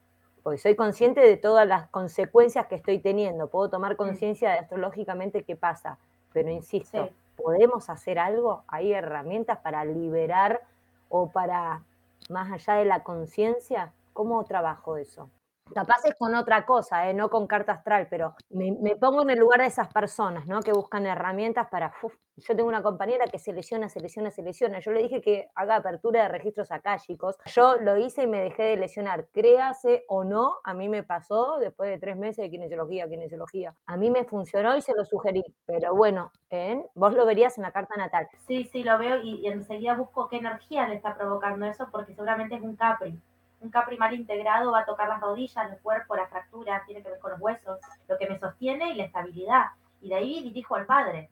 porque 0.45 0.59
soy 0.59 0.75
consciente 0.75 1.21
de 1.21 1.37
todas 1.37 1.67
las 1.67 1.87
consecuencias 1.87 2.67
que 2.67 2.75
estoy 2.75 2.99
teniendo. 2.99 3.47
Puedo 3.47 3.67
tomar 3.71 3.95
conciencia 3.95 4.51
de 4.51 4.59
astrológicamente 4.59 5.41
qué 5.43 5.55
pasa, 5.55 5.97
pero 6.33 6.51
insisto, 6.51 7.07
Sí. 7.07 7.15
¿podemos 7.35 7.89
hacer 7.89 8.19
algo? 8.19 8.61
¿Hay 8.67 8.93
herramientas 8.93 9.57
para 9.57 9.83
liberar 9.85 10.61
o 11.09 11.31
para, 11.31 11.81
más 12.29 12.51
allá 12.51 12.75
de 12.75 12.85
la 12.85 13.01
conciencia? 13.01 13.91
¿Cómo 14.13 14.43
trabajo 14.43 14.97
eso? 14.97 15.31
Capaz 15.73 16.05
es 16.05 16.15
con 16.15 16.35
otra 16.35 16.65
cosa, 16.65 17.09
¿eh? 17.09 17.13
no 17.13 17.29
con 17.29 17.47
carta 17.47 17.73
astral, 17.73 18.07
pero 18.09 18.35
me, 18.49 18.95
pongo 18.95 19.23
en 19.23 19.31
el 19.31 19.39
lugar 19.39 19.61
de 19.61 19.65
esas 19.65 19.91
personas, 19.91 20.45
¿no? 20.45 20.61
Que 20.61 20.71
buscan 20.71 21.05
herramientas 21.07 21.67
para... 21.69 21.91
yo 22.37 22.55
tengo 22.55 22.69
una 22.69 22.83
compañera 22.83 23.25
que 23.25 23.39
se 23.39 23.51
lesiona, 23.51 23.89
se 23.89 23.99
lesiona, 23.99 24.29
se 24.29 24.43
lesiona. 24.43 24.79
Yo 24.79 24.91
le 24.91 25.01
dije 25.01 25.21
que 25.21 25.49
haga 25.55 25.77
apertura 25.77 26.23
de 26.23 26.29
registros 26.29 26.71
acá, 26.71 26.97
chicos. 26.99 27.35
Yo 27.47 27.77
lo 27.77 27.97
hice 27.97 28.23
y 28.23 28.27
me 28.27 28.41
dejé 28.41 28.63
de 28.63 28.77
lesionar. 28.77 29.27
Créase 29.33 30.05
o 30.07 30.23
no, 30.23 30.57
a 30.63 30.73
mí 30.75 30.87
me 30.87 31.01
pasó 31.03 31.57
después 31.57 31.89
de 31.89 31.97
tres 31.97 32.15
meses 32.15 32.43
de 32.43 32.51
kinesiología, 32.51 33.09
kinesiología. 33.09 33.75
A 33.87 33.97
mí 33.97 34.11
me 34.11 34.23
funcionó 34.23 34.77
y 34.77 34.81
se 34.81 34.93
lo 34.93 35.03
sugerí. 35.03 35.43
Pero 35.65 35.95
bueno, 35.95 36.31
¿eh? 36.51 36.85
vos 36.93 37.13
lo 37.15 37.25
verías 37.25 37.57
en 37.57 37.63
la 37.63 37.71
carta 37.71 37.95
natal. 37.97 38.29
Sí, 38.47 38.69
sí, 38.71 38.83
lo 38.83 38.99
veo 38.99 39.17
y, 39.17 39.41
y 39.41 39.47
enseguida 39.47 39.95
busco 39.95 40.29
qué 40.29 40.37
energía 40.37 40.87
le 40.87 40.95
está 40.95 41.17
provocando 41.17 41.65
eso, 41.65 41.87
porque 41.91 42.13
seguramente 42.13 42.55
es 42.55 42.61
un 42.61 42.75
Capri. 42.75 43.19
Un 43.61 43.69
Capri 43.69 43.97
mal 43.97 44.13
integrado 44.13 44.71
va 44.71 44.79
a 44.81 44.85
tocar 44.85 45.07
las 45.09 45.21
rodillas, 45.21 45.71
el 45.71 45.79
cuerpo, 45.79 46.15
la 46.15 46.27
fractura, 46.27 46.83
tiene 46.85 47.01
que 47.01 47.09
ver 47.09 47.19
con 47.19 47.31
los 47.31 47.39
huesos, 47.41 47.79
lo 48.07 48.17
que 48.17 48.29
me 48.29 48.37
sostiene 48.37 48.91
y 48.91 48.95
la 48.95 49.05
estabilidad. 49.05 49.65
Y 50.01 50.09
de 50.09 50.15
ahí 50.15 50.43
dirijo 50.43 50.75
al 50.75 50.85
padre. 50.85 51.29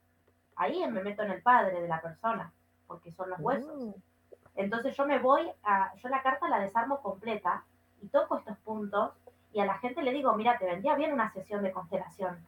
Ahí 0.56 0.86
me 0.88 1.04
meto 1.04 1.24
en 1.24 1.32
el 1.32 1.42
padre 1.42 1.82
de 1.82 1.88
la 1.88 2.02
persona, 2.02 2.52
porque 2.88 3.12
son 3.12 3.30
los 3.30 3.40
huesos. 3.40 3.86
Mm. 3.86 3.92
Entonces 4.56 4.96
yo 4.96 5.06
me 5.06 5.20
voy 5.20 5.52
a, 5.64 5.94
yo 5.96 6.10
la 6.10 6.22
carta 6.22 6.48
la 6.48 6.60
desarmo 6.60 7.02
completa 7.02 7.64
y 8.02 8.08
toco 8.08 8.38
estos 8.38 8.58
puntos 8.60 9.12
y 9.52 9.60
a 9.60 9.66
la 9.66 9.78
gente 9.80 10.02
le 10.04 10.12
digo, 10.12 10.34
mira, 10.34 10.58
te 10.58 10.66
vendría 10.66 10.96
bien 10.96 11.12
una 11.14 11.32
sesión 11.34 11.62
de 11.64 11.72
constelación, 11.72 12.44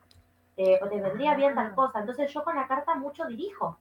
eh, 0.58 0.79
o 0.82 0.88
te 0.88 1.01
vendría 1.01 1.36
bien 1.36 1.53
tal 1.55 1.67
Ah. 1.72 1.75
cosa. 1.75 2.00
Entonces 2.00 2.32
yo 2.34 2.44
con 2.44 2.55
la 2.55 2.67
carta 2.67 2.96
mucho 2.96 3.25
dirijo. 3.25 3.77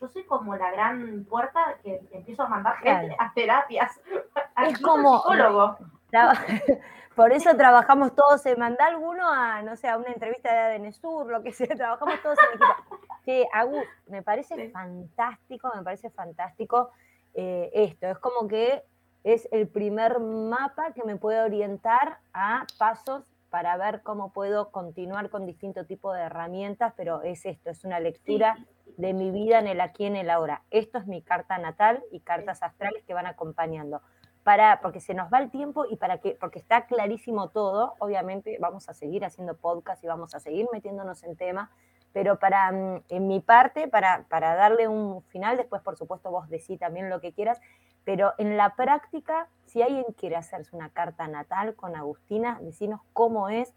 Yo 0.00 0.08
soy 0.08 0.24
como 0.24 0.56
la 0.56 0.70
gran 0.70 1.24
puerta 1.28 1.76
que 1.82 2.00
empiezo 2.12 2.42
a 2.42 2.48
mandar 2.48 2.76
gente 2.78 3.08
Claro. 3.08 3.14
a 3.18 3.32
terapias. 3.34 4.00
Es 4.56 4.78
como- 4.80 5.18
psicólogo. 5.18 5.76
Por 7.16 7.32
eso 7.32 7.54
trabajamos 7.56 8.14
todos, 8.14 8.40
se 8.40 8.56
manda 8.56 8.86
alguno 8.86 9.28
a, 9.30 9.60
no 9.62 9.76
sé, 9.76 9.86
a 9.88 9.98
una 9.98 10.08
entrevista 10.08 10.50
de 10.52 10.58
ADN 10.76 10.92
Sur, 10.92 11.26
lo 11.26 11.42
que 11.42 11.52
sea, 11.52 11.66
trabajamos 11.76 12.20
todos 12.22 12.38
en 12.38 12.56
equipo. 12.56 13.00
Sí, 13.24 13.46
Agus, 13.52 13.84
me 14.06 14.22
parece 14.22 14.54
Sí. 14.56 14.70
fantástico, 14.70 15.70
me 15.74 15.82
parece 15.82 16.10
fantástico 16.10 16.90
eh, 17.34 17.70
esto. 17.74 18.06
Es 18.06 18.18
como 18.18 18.48
que 18.48 18.82
es 19.24 19.46
el 19.52 19.68
primer 19.68 20.20
mapa 20.20 20.92
que 20.92 21.04
me 21.04 21.16
puede 21.16 21.40
orientar 21.40 22.18
a 22.32 22.66
pasos 22.78 23.24
para 23.50 23.76
ver 23.76 24.02
cómo 24.02 24.32
puedo 24.32 24.70
continuar 24.70 25.28
con 25.28 25.44
distinto 25.44 25.84
tipo 25.84 26.12
de 26.14 26.22
herramientas, 26.22 26.94
pero 26.96 27.20
es 27.22 27.44
esto, 27.44 27.68
es 27.70 27.84
una 27.84 28.00
lectura 28.00 28.56
sí. 28.56 28.94
de 28.96 29.12
mi 29.12 29.30
vida 29.30 29.58
en 29.58 29.66
el 29.66 29.80
aquí, 29.82 30.06
en 30.06 30.16
el 30.16 30.30
ahora. 30.30 30.62
Esto 30.70 30.96
es 30.98 31.06
mi 31.06 31.20
carta 31.22 31.58
natal 31.58 32.02
y 32.10 32.20
cartas 32.20 32.62
astrales 32.62 33.04
que 33.04 33.12
van 33.12 33.26
acompañando. 33.26 34.00
Para, 34.44 34.80
porque 34.80 35.00
se 35.00 35.14
nos 35.14 35.32
va 35.32 35.38
el 35.38 35.50
tiempo 35.50 35.84
y 35.88 35.96
para 35.96 36.18
que, 36.18 36.36
porque 36.40 36.58
está 36.58 36.86
clarísimo 36.86 37.50
todo, 37.50 37.94
obviamente 38.00 38.58
vamos 38.60 38.88
a 38.88 38.94
seguir 38.94 39.24
haciendo 39.24 39.56
podcast 39.56 40.02
y 40.02 40.08
vamos 40.08 40.34
a 40.34 40.40
seguir 40.40 40.66
metiéndonos 40.72 41.22
en 41.22 41.36
temas, 41.36 41.70
pero 42.12 42.38
para, 42.40 42.72
mm, 42.72 43.04
en 43.08 43.28
mi 43.28 43.38
parte, 43.38 43.86
para, 43.86 44.24
para 44.28 44.56
darle 44.56 44.88
un 44.88 45.22
final, 45.22 45.56
después 45.56 45.80
por 45.82 45.96
supuesto 45.96 46.30
vos 46.30 46.48
decís 46.48 46.78
también 46.80 47.08
lo 47.08 47.20
que 47.20 47.32
quieras, 47.32 47.60
pero 48.04 48.32
en 48.38 48.56
la 48.56 48.74
práctica, 48.74 49.48
si 49.66 49.80
alguien 49.80 50.06
quiere 50.16 50.36
hacerse 50.36 50.74
una 50.74 50.90
carta 50.90 51.28
natal 51.28 51.76
con 51.76 51.94
Agustina, 51.94 52.58
decinos 52.62 53.00
cómo 53.12 53.48
es, 53.48 53.72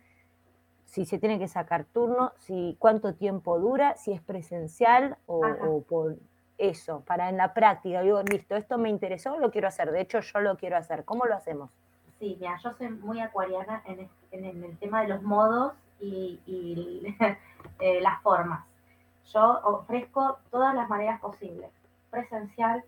si 0.86 1.06
se 1.06 1.20
tiene 1.20 1.40
que 1.40 1.48
sacar 1.48 1.86
turno, 1.86 2.32
si 2.40 2.76
cuánto 2.80 3.14
tiempo 3.14 3.60
dura, 3.60 3.96
si 3.98 4.14
es 4.14 4.22
presencial 4.22 5.18
o, 5.26 5.46
o 5.46 5.82
por 5.84 6.18
eso, 6.58 7.02
para 7.02 7.30
en 7.30 7.38
la 7.38 7.54
práctica. 7.54 8.02
Digo, 8.02 8.22
listo, 8.24 8.56
esto 8.56 8.78
me 8.78 8.90
interesó, 8.90 9.38
lo 9.40 9.52
quiero 9.52 9.68
hacer. 9.68 9.92
De 9.92 10.02
hecho, 10.02 10.20
yo 10.20 10.40
lo 10.40 10.58
quiero 10.58 10.78
hacer. 10.78 11.04
¿Cómo 11.06 11.26
lo 11.26 11.36
hacemos? 11.36 11.70
Sí, 12.20 12.38
mira, 12.40 12.58
yo 12.64 12.72
soy 12.74 12.90
muy 12.90 13.20
acuariana 13.20 13.82
en, 13.86 14.10
en- 14.32 14.46
en 14.46 14.64
el 14.64 14.78
tema 14.78 15.02
de 15.02 15.10
los 15.10 15.22
modos 15.22 15.74
y, 16.00 16.40
y 16.46 17.16
eh, 17.80 18.02
las 18.02 18.22
formas. 18.22 18.66
Yo 19.34 19.60
ofrezco 19.64 20.40
todas 20.52 20.74
las 20.76 20.88
maneras 20.88 21.20
posibles, 21.20 21.70
presencial, 22.12 22.84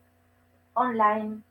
online, 0.74 1.42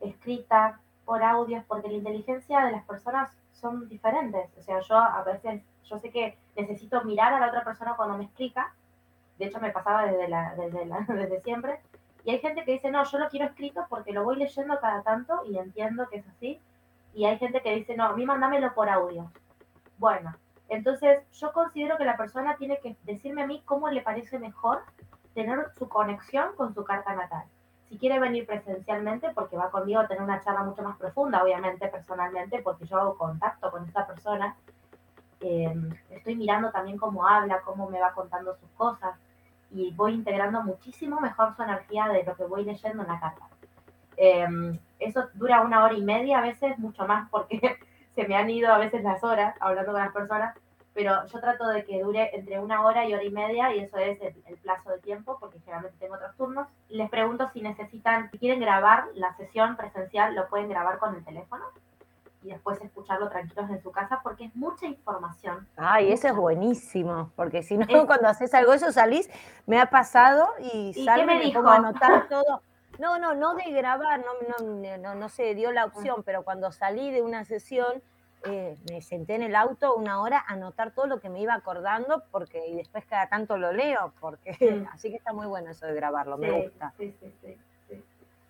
escrita, 0.00 0.78
por 1.04 1.22
audios, 1.22 1.64
porque 1.66 1.88
la 1.88 1.94
inteligencia 1.94 2.60
de 2.66 2.72
las 2.72 2.84
personas 2.84 3.30
son 3.54 3.88
diferentes. 3.88 4.50
O 4.58 4.62
sea, 4.62 4.80
yo 4.80 4.96
a 4.96 5.22
veces, 5.22 5.62
yo 5.84 5.98
sé 5.98 6.10
que 6.10 6.36
necesito 6.56 7.02
mirar 7.04 7.32
a 7.32 7.40
la 7.40 7.48
otra 7.48 7.64
persona 7.64 7.94
cuando 7.96 8.18
me 8.18 8.24
explica, 8.24 8.72
de 9.38 9.46
hecho 9.46 9.60
me 9.60 9.70
pasaba 9.70 10.04
desde, 10.06 10.28
la, 10.28 10.54
desde, 10.56 10.84
la- 10.86 11.00
desde 11.08 11.40
siempre, 11.42 11.80
y 12.24 12.30
hay 12.30 12.38
gente 12.40 12.64
que 12.64 12.72
dice, 12.72 12.90
no, 12.90 13.04
yo 13.04 13.18
lo 13.18 13.28
quiero 13.28 13.46
escrito 13.46 13.86
porque 13.88 14.12
lo 14.12 14.24
voy 14.24 14.36
leyendo 14.36 14.78
cada 14.80 15.02
tanto 15.02 15.42
y 15.46 15.58
entiendo 15.58 16.08
que 16.08 16.18
es 16.18 16.28
así, 16.28 16.60
y 17.14 17.24
hay 17.24 17.38
gente 17.38 17.62
que 17.62 17.74
dice, 17.74 17.96
no, 17.96 18.04
a 18.04 18.12
mí 18.14 18.24
mándamelo 18.26 18.74
por 18.74 18.88
audio. 18.88 19.30
Bueno, 19.98 20.34
entonces 20.68 21.20
yo 21.32 21.52
considero 21.52 21.96
que 21.96 22.04
la 22.04 22.16
persona 22.16 22.56
tiene 22.56 22.78
que 22.80 22.96
decirme 23.04 23.42
a 23.42 23.46
mí 23.46 23.62
cómo 23.64 23.88
le 23.88 24.02
parece 24.02 24.38
mejor 24.38 24.82
tener 25.34 25.70
su 25.78 25.88
conexión 25.88 26.54
con 26.56 26.74
su 26.74 26.84
carta 26.84 27.14
natal. 27.14 27.44
Si 27.88 27.96
quiere 27.96 28.20
venir 28.20 28.46
presencialmente, 28.46 29.30
porque 29.30 29.56
va 29.56 29.70
conmigo 29.70 30.00
a 30.00 30.06
tener 30.06 30.22
una 30.22 30.40
charla 30.42 30.62
mucho 30.62 30.82
más 30.82 30.98
profunda, 30.98 31.42
obviamente, 31.42 31.88
personalmente, 31.88 32.60
porque 32.62 32.84
yo 32.84 32.98
hago 32.98 33.16
contacto 33.16 33.70
con 33.70 33.84
esta 33.86 34.06
persona, 34.06 34.54
eh, 35.40 35.74
estoy 36.10 36.36
mirando 36.36 36.70
también 36.70 36.98
cómo 36.98 37.26
habla, 37.26 37.62
cómo 37.62 37.88
me 37.88 38.00
va 38.00 38.12
contando 38.12 38.54
sus 38.56 38.68
cosas, 38.76 39.18
y 39.70 39.92
voy 39.92 40.14
integrando 40.14 40.62
muchísimo 40.62 41.20
mejor 41.20 41.54
su 41.56 41.62
energía 41.62 42.08
de 42.08 42.24
lo 42.24 42.36
que 42.36 42.44
voy 42.44 42.64
leyendo 42.64 43.02
en 43.02 43.08
la 43.08 43.20
carta. 43.20 43.46
Eh, 44.16 44.46
eso 44.98 45.28
dura 45.34 45.60
una 45.60 45.84
hora 45.84 45.94
y 45.94 46.02
media, 46.02 46.38
a 46.38 46.42
veces 46.42 46.78
mucho 46.78 47.06
más, 47.06 47.28
porque 47.30 47.60
se 48.14 48.26
me 48.26 48.36
han 48.36 48.50
ido 48.50 48.72
a 48.72 48.78
veces 48.78 49.02
las 49.02 49.22
horas 49.22 49.54
hablando 49.60 49.92
con 49.92 50.00
las 50.00 50.12
personas, 50.12 50.56
pero 50.94 51.24
yo 51.26 51.40
trato 51.40 51.68
de 51.68 51.84
que 51.84 52.02
dure 52.02 52.30
entre 52.34 52.58
una 52.58 52.84
hora 52.84 53.06
y 53.06 53.14
hora 53.14 53.22
y 53.22 53.30
media, 53.30 53.74
y 53.74 53.80
eso 53.80 53.96
es 53.98 54.20
el, 54.20 54.34
el 54.46 54.56
plazo 54.56 54.90
de 54.90 54.98
tiempo, 54.98 55.38
porque 55.38 55.60
generalmente 55.60 55.98
tengo 55.98 56.14
otros 56.14 56.36
turnos. 56.36 56.66
Les 56.88 57.08
pregunto 57.08 57.48
si 57.52 57.60
necesitan, 57.60 58.30
si 58.30 58.38
quieren 58.38 58.60
grabar 58.60 59.04
la 59.14 59.36
sesión 59.36 59.76
presencial, 59.76 60.34
lo 60.34 60.48
pueden 60.48 60.68
grabar 60.68 60.98
con 60.98 61.14
el 61.14 61.24
teléfono 61.24 61.64
y 62.42 62.50
después 62.50 62.80
escucharlo 62.80 63.28
tranquilos 63.28 63.68
en 63.70 63.82
su 63.82 63.90
casa, 63.90 64.20
porque 64.22 64.44
es 64.44 64.54
mucha 64.56 64.86
información. 64.86 65.66
Ay, 65.76 66.12
eso 66.12 66.28
es 66.28 66.36
buenísimo, 66.36 67.32
porque 67.36 67.62
si 67.62 67.76
no, 67.76 67.86
Es- 67.88 68.04
cuando 68.06 68.28
haces 68.28 68.54
algo, 68.54 68.72
eso 68.72 68.92
salís, 68.92 69.28
me 69.66 69.80
ha 69.80 69.86
pasado 69.90 70.48
y, 70.60 70.92
¿Y 70.94 71.04
salgo 71.04 71.24
y 71.24 71.26
me 71.26 71.40
dijo? 71.40 71.58
pongo 71.60 71.70
a 71.70 71.76
anotar 71.76 72.26
todo. 72.28 72.62
No, 72.98 73.18
no, 73.18 73.34
no 73.34 73.54
de 73.54 73.70
grabar, 73.70 74.20
no, 74.20 74.64
no, 74.66 74.98
no, 74.98 75.14
no 75.14 75.28
se 75.28 75.54
dio 75.54 75.70
la 75.70 75.84
opción, 75.84 76.22
pero 76.24 76.42
cuando 76.42 76.72
salí 76.72 77.10
de 77.12 77.22
una 77.22 77.44
sesión, 77.44 78.02
eh, 78.44 78.76
me 78.90 79.02
senté 79.02 79.34
en 79.36 79.42
el 79.42 79.54
auto 79.54 79.94
una 79.94 80.20
hora 80.20 80.44
a 80.46 80.54
anotar 80.54 80.92
todo 80.92 81.06
lo 81.06 81.20
que 81.20 81.28
me 81.28 81.40
iba 81.40 81.54
acordando, 81.54 82.24
porque 82.32 82.66
y 82.66 82.76
después 82.76 83.04
cada 83.06 83.28
tanto 83.28 83.56
lo 83.56 83.72
leo, 83.72 84.14
porque 84.20 84.50
así 84.92 85.10
que 85.10 85.16
está 85.16 85.32
muy 85.32 85.46
bueno 85.46 85.70
eso 85.70 85.86
de 85.86 85.94
grabarlo, 85.94 86.38
me 86.38 86.50
gusta. 86.50 86.92
sí, 86.96 87.14
sí, 87.20 87.32
sí. 87.40 87.56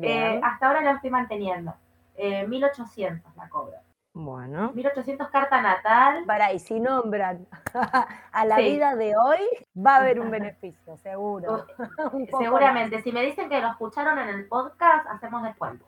eh, 0.00 0.40
hasta 0.42 0.66
ahora 0.66 0.80
lo 0.82 0.90
estoy 0.90 1.10
manteniendo. 1.10 1.74
Eh, 2.16 2.46
1800 2.46 3.34
la 3.36 3.48
cobro. 3.48 3.76
Bueno. 4.12 4.70
1800 4.74 5.28
carta 5.28 5.60
natal. 5.60 6.22
Para, 6.24 6.52
y 6.52 6.60
si 6.60 6.78
nombran 6.78 7.46
a 8.32 8.44
la 8.44 8.56
Sí. 8.56 8.62
vida 8.74 8.94
de 8.94 9.16
hoy, 9.16 9.40
va 9.76 9.96
a 9.96 9.98
haber 9.98 10.20
un 10.20 10.30
beneficio, 10.30 10.96
seguro. 10.98 11.66
Un 12.12 12.28
Seguramente, 12.38 13.02
si 13.02 13.10
me 13.10 13.22
dicen 13.22 13.48
que 13.48 13.60
lo 13.60 13.68
escucharon 13.68 14.18
en 14.20 14.28
el 14.28 14.46
podcast, 14.46 15.06
hacemos 15.08 15.42
descuento. 15.42 15.84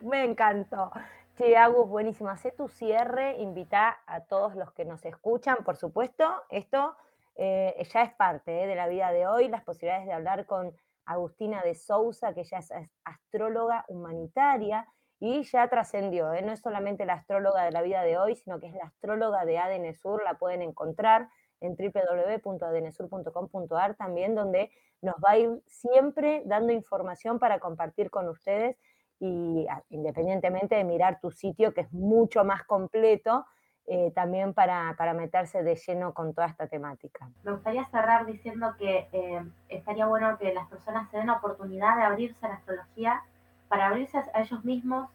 Me 0.00 0.24
encantó. 0.24 0.90
Che, 1.38 1.56
Agus, 1.56 1.88
buenísimo. 1.88 2.28
Hacé 2.28 2.52
tu 2.52 2.68
cierre, 2.68 3.38
invita 3.38 3.98
a 4.06 4.20
todos 4.20 4.54
los 4.54 4.70
que 4.72 4.84
nos 4.84 5.02
escuchan, 5.06 5.56
por 5.64 5.76
supuesto. 5.76 6.42
Esto 6.50 6.94
eh, 7.36 7.74
ya 7.92 8.02
es 8.02 8.14
parte 8.14 8.64
eh, 8.64 8.66
de 8.66 8.74
la 8.74 8.88
vida 8.88 9.12
de 9.12 9.26
hoy, 9.26 9.48
las 9.48 9.64
posibilidades 9.64 10.06
de 10.06 10.12
hablar 10.12 10.46
con 10.46 10.72
Agustina 11.06 11.62
de 11.62 11.74
Sousa, 11.74 12.32
que 12.34 12.40
ella 12.42 12.58
es 12.58 12.70
as- 12.72 12.90
astróloga 13.04 13.84
humanitaria 13.88 14.86
y 15.20 15.42
ya 15.44 15.68
trascendió. 15.68 16.32
eh, 16.32 16.42
No 16.42 16.52
es 16.52 16.60
solamente 16.60 17.04
la 17.06 17.14
astróloga 17.14 17.64
de 17.64 17.70
la 17.72 17.82
vida 17.82 18.02
de 18.02 18.18
hoy, 18.18 18.36
sino 18.36 18.58
que 18.60 18.66
es 18.68 18.74
la 18.74 18.84
astróloga 18.84 19.44
de 19.44 19.58
ADN 19.58 19.94
Sur. 19.94 20.22
La 20.24 20.34
pueden 20.34 20.62
encontrar 20.62 21.28
en 21.60 21.76
www.adnsur.com.ar 21.76 23.94
también, 23.96 24.34
donde 24.34 24.70
nos 25.02 25.14
va 25.16 25.32
a 25.32 25.38
ir 25.38 25.62
siempre 25.66 26.42
dando 26.46 26.72
información 26.72 27.38
para 27.38 27.58
compartir 27.60 28.10
con 28.10 28.28
ustedes 28.28 28.76
y 29.20 29.66
ah, 29.70 29.82
independientemente 29.90 30.74
de 30.74 30.84
mirar 30.84 31.20
tu 31.20 31.30
sitio, 31.30 31.72
que 31.72 31.82
es 31.82 31.92
mucho 31.92 32.44
más 32.44 32.64
completo, 32.64 33.46
eh, 33.86 34.12
también 34.14 34.54
para, 34.54 34.94
para, 34.96 35.12
meterse 35.12 35.62
de 35.62 35.74
lleno 35.74 36.14
con 36.14 36.32
toda 36.32 36.46
esta 36.46 36.66
temática. 36.66 37.28
Me 37.42 37.52
gustaría 37.52 37.84
cerrar 37.86 38.24
diciendo 38.24 38.74
que 38.78 39.08
eh, 39.12 39.44
estaría 39.68 40.06
bueno 40.06 40.38
que 40.38 40.54
las 40.54 40.66
personas 40.68 41.10
se 41.10 41.18
den 41.18 41.26
la 41.26 41.34
oportunidad 41.34 41.96
de 41.96 42.02
abrirse 42.04 42.46
a 42.46 42.48
la 42.48 42.54
astrología 42.54 43.22
para 43.68 43.88
abrirse 43.88 44.16
a 44.32 44.40
ellos 44.40 44.64
mismos, 44.64 45.10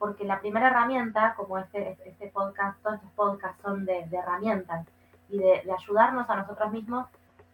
porque 0.00 0.24
la 0.24 0.40
primera 0.40 0.68
herramienta, 0.68 1.34
como 1.36 1.58
este, 1.58 1.98
este 2.04 2.26
podcast, 2.28 2.82
todos 2.82 2.96
estos 2.96 3.12
podcasts 3.12 3.62
son 3.62 3.84
de, 3.84 4.04
de 4.06 4.16
herramientas 4.16 4.86
y 5.28 5.38
de, 5.38 5.62
de, 5.64 5.72
ayudarnos 5.72 6.28
a 6.28 6.34
nosotros 6.34 6.72
mismos, 6.72 7.06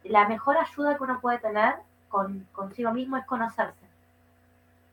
la 0.05 0.27
mejor 0.27 0.57
ayuda 0.57 0.97
que 0.97 1.03
uno 1.03 1.19
puede 1.21 1.37
tener 1.37 1.75
con, 2.09 2.47
consigo 2.51 2.91
mismo 2.93 3.17
es 3.17 3.25
conocerse. 3.25 3.85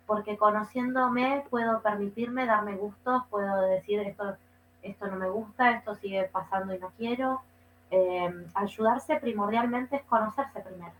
Porque 0.07 0.37
conociéndome 0.37 1.45
puedo 1.49 1.81
permitirme 1.81 2.45
darme 2.45 2.77
gustos, 2.77 3.23
puedo 3.31 3.63
decir 3.63 4.01
esto 4.01 4.37
esto 4.85 5.07
no 5.09 5.17
me 5.17 5.29
gusta, 5.29 5.73
esto 5.73 5.95
sigue 5.97 6.25
pasando 6.25 6.75
y 6.75 6.79
no 6.79 6.91
quiero. 6.97 7.43
Eh, 7.91 8.47
ayudarse 8.55 9.17
primordialmente 9.17 9.97
es 9.97 10.03
conocerse 10.03 10.61
primero. 10.61 10.93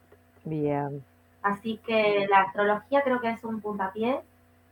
Bien. 0.45 1.05
Así 1.43 1.79
que 1.87 2.27
la 2.29 2.41
astrología 2.43 3.03
creo 3.03 3.21
que 3.21 3.31
es 3.31 3.45
un 3.45 3.61
puntapié 3.61 4.21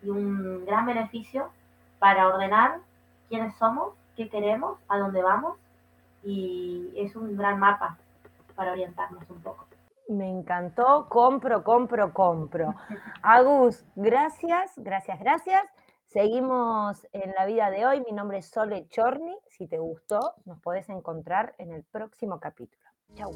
y 0.03 0.09
un 0.09 0.65
gran 0.65 0.87
beneficio 0.87 1.51
para 1.99 2.27
ordenar 2.27 2.79
quiénes 3.29 3.55
somos, 3.57 3.95
qué 4.17 4.29
queremos, 4.29 4.79
a 4.89 4.99
dónde 4.99 5.23
vamos 5.23 5.57
y 6.25 6.93
es 6.97 7.15
un 7.17 7.37
gran 7.37 7.59
mapa 7.59 7.97
para 8.55 8.73
orientarnos 8.73 9.29
un 9.29 9.41
poco. 9.41 9.67
Me 10.09 10.29
encantó, 10.29 11.07
compro, 11.09 11.63
compro, 11.63 12.13
compro. 12.13 12.75
Agus, 13.23 13.85
gracias, 13.95 14.73
gracias, 14.77 15.19
gracias. 15.21 15.63
Seguimos 16.13 17.07
en 17.13 17.33
la 17.39 17.47
vida 17.47 17.71
de 17.71 17.87
hoy. 17.87 18.03
Mi 18.03 18.13
nombre 18.13 18.37
es 18.39 18.47
Sole 18.47 18.87
Chorni. 18.91 19.35
Si 19.49 19.67
te 19.67 19.79
gustó, 19.79 20.35
nos 20.45 20.61
podés 20.61 20.91
encontrar 20.91 21.55
en 21.57 21.73
el 21.73 21.85
próximo 21.85 22.39
capítulo. 22.39 22.83
Chau. 23.15 23.33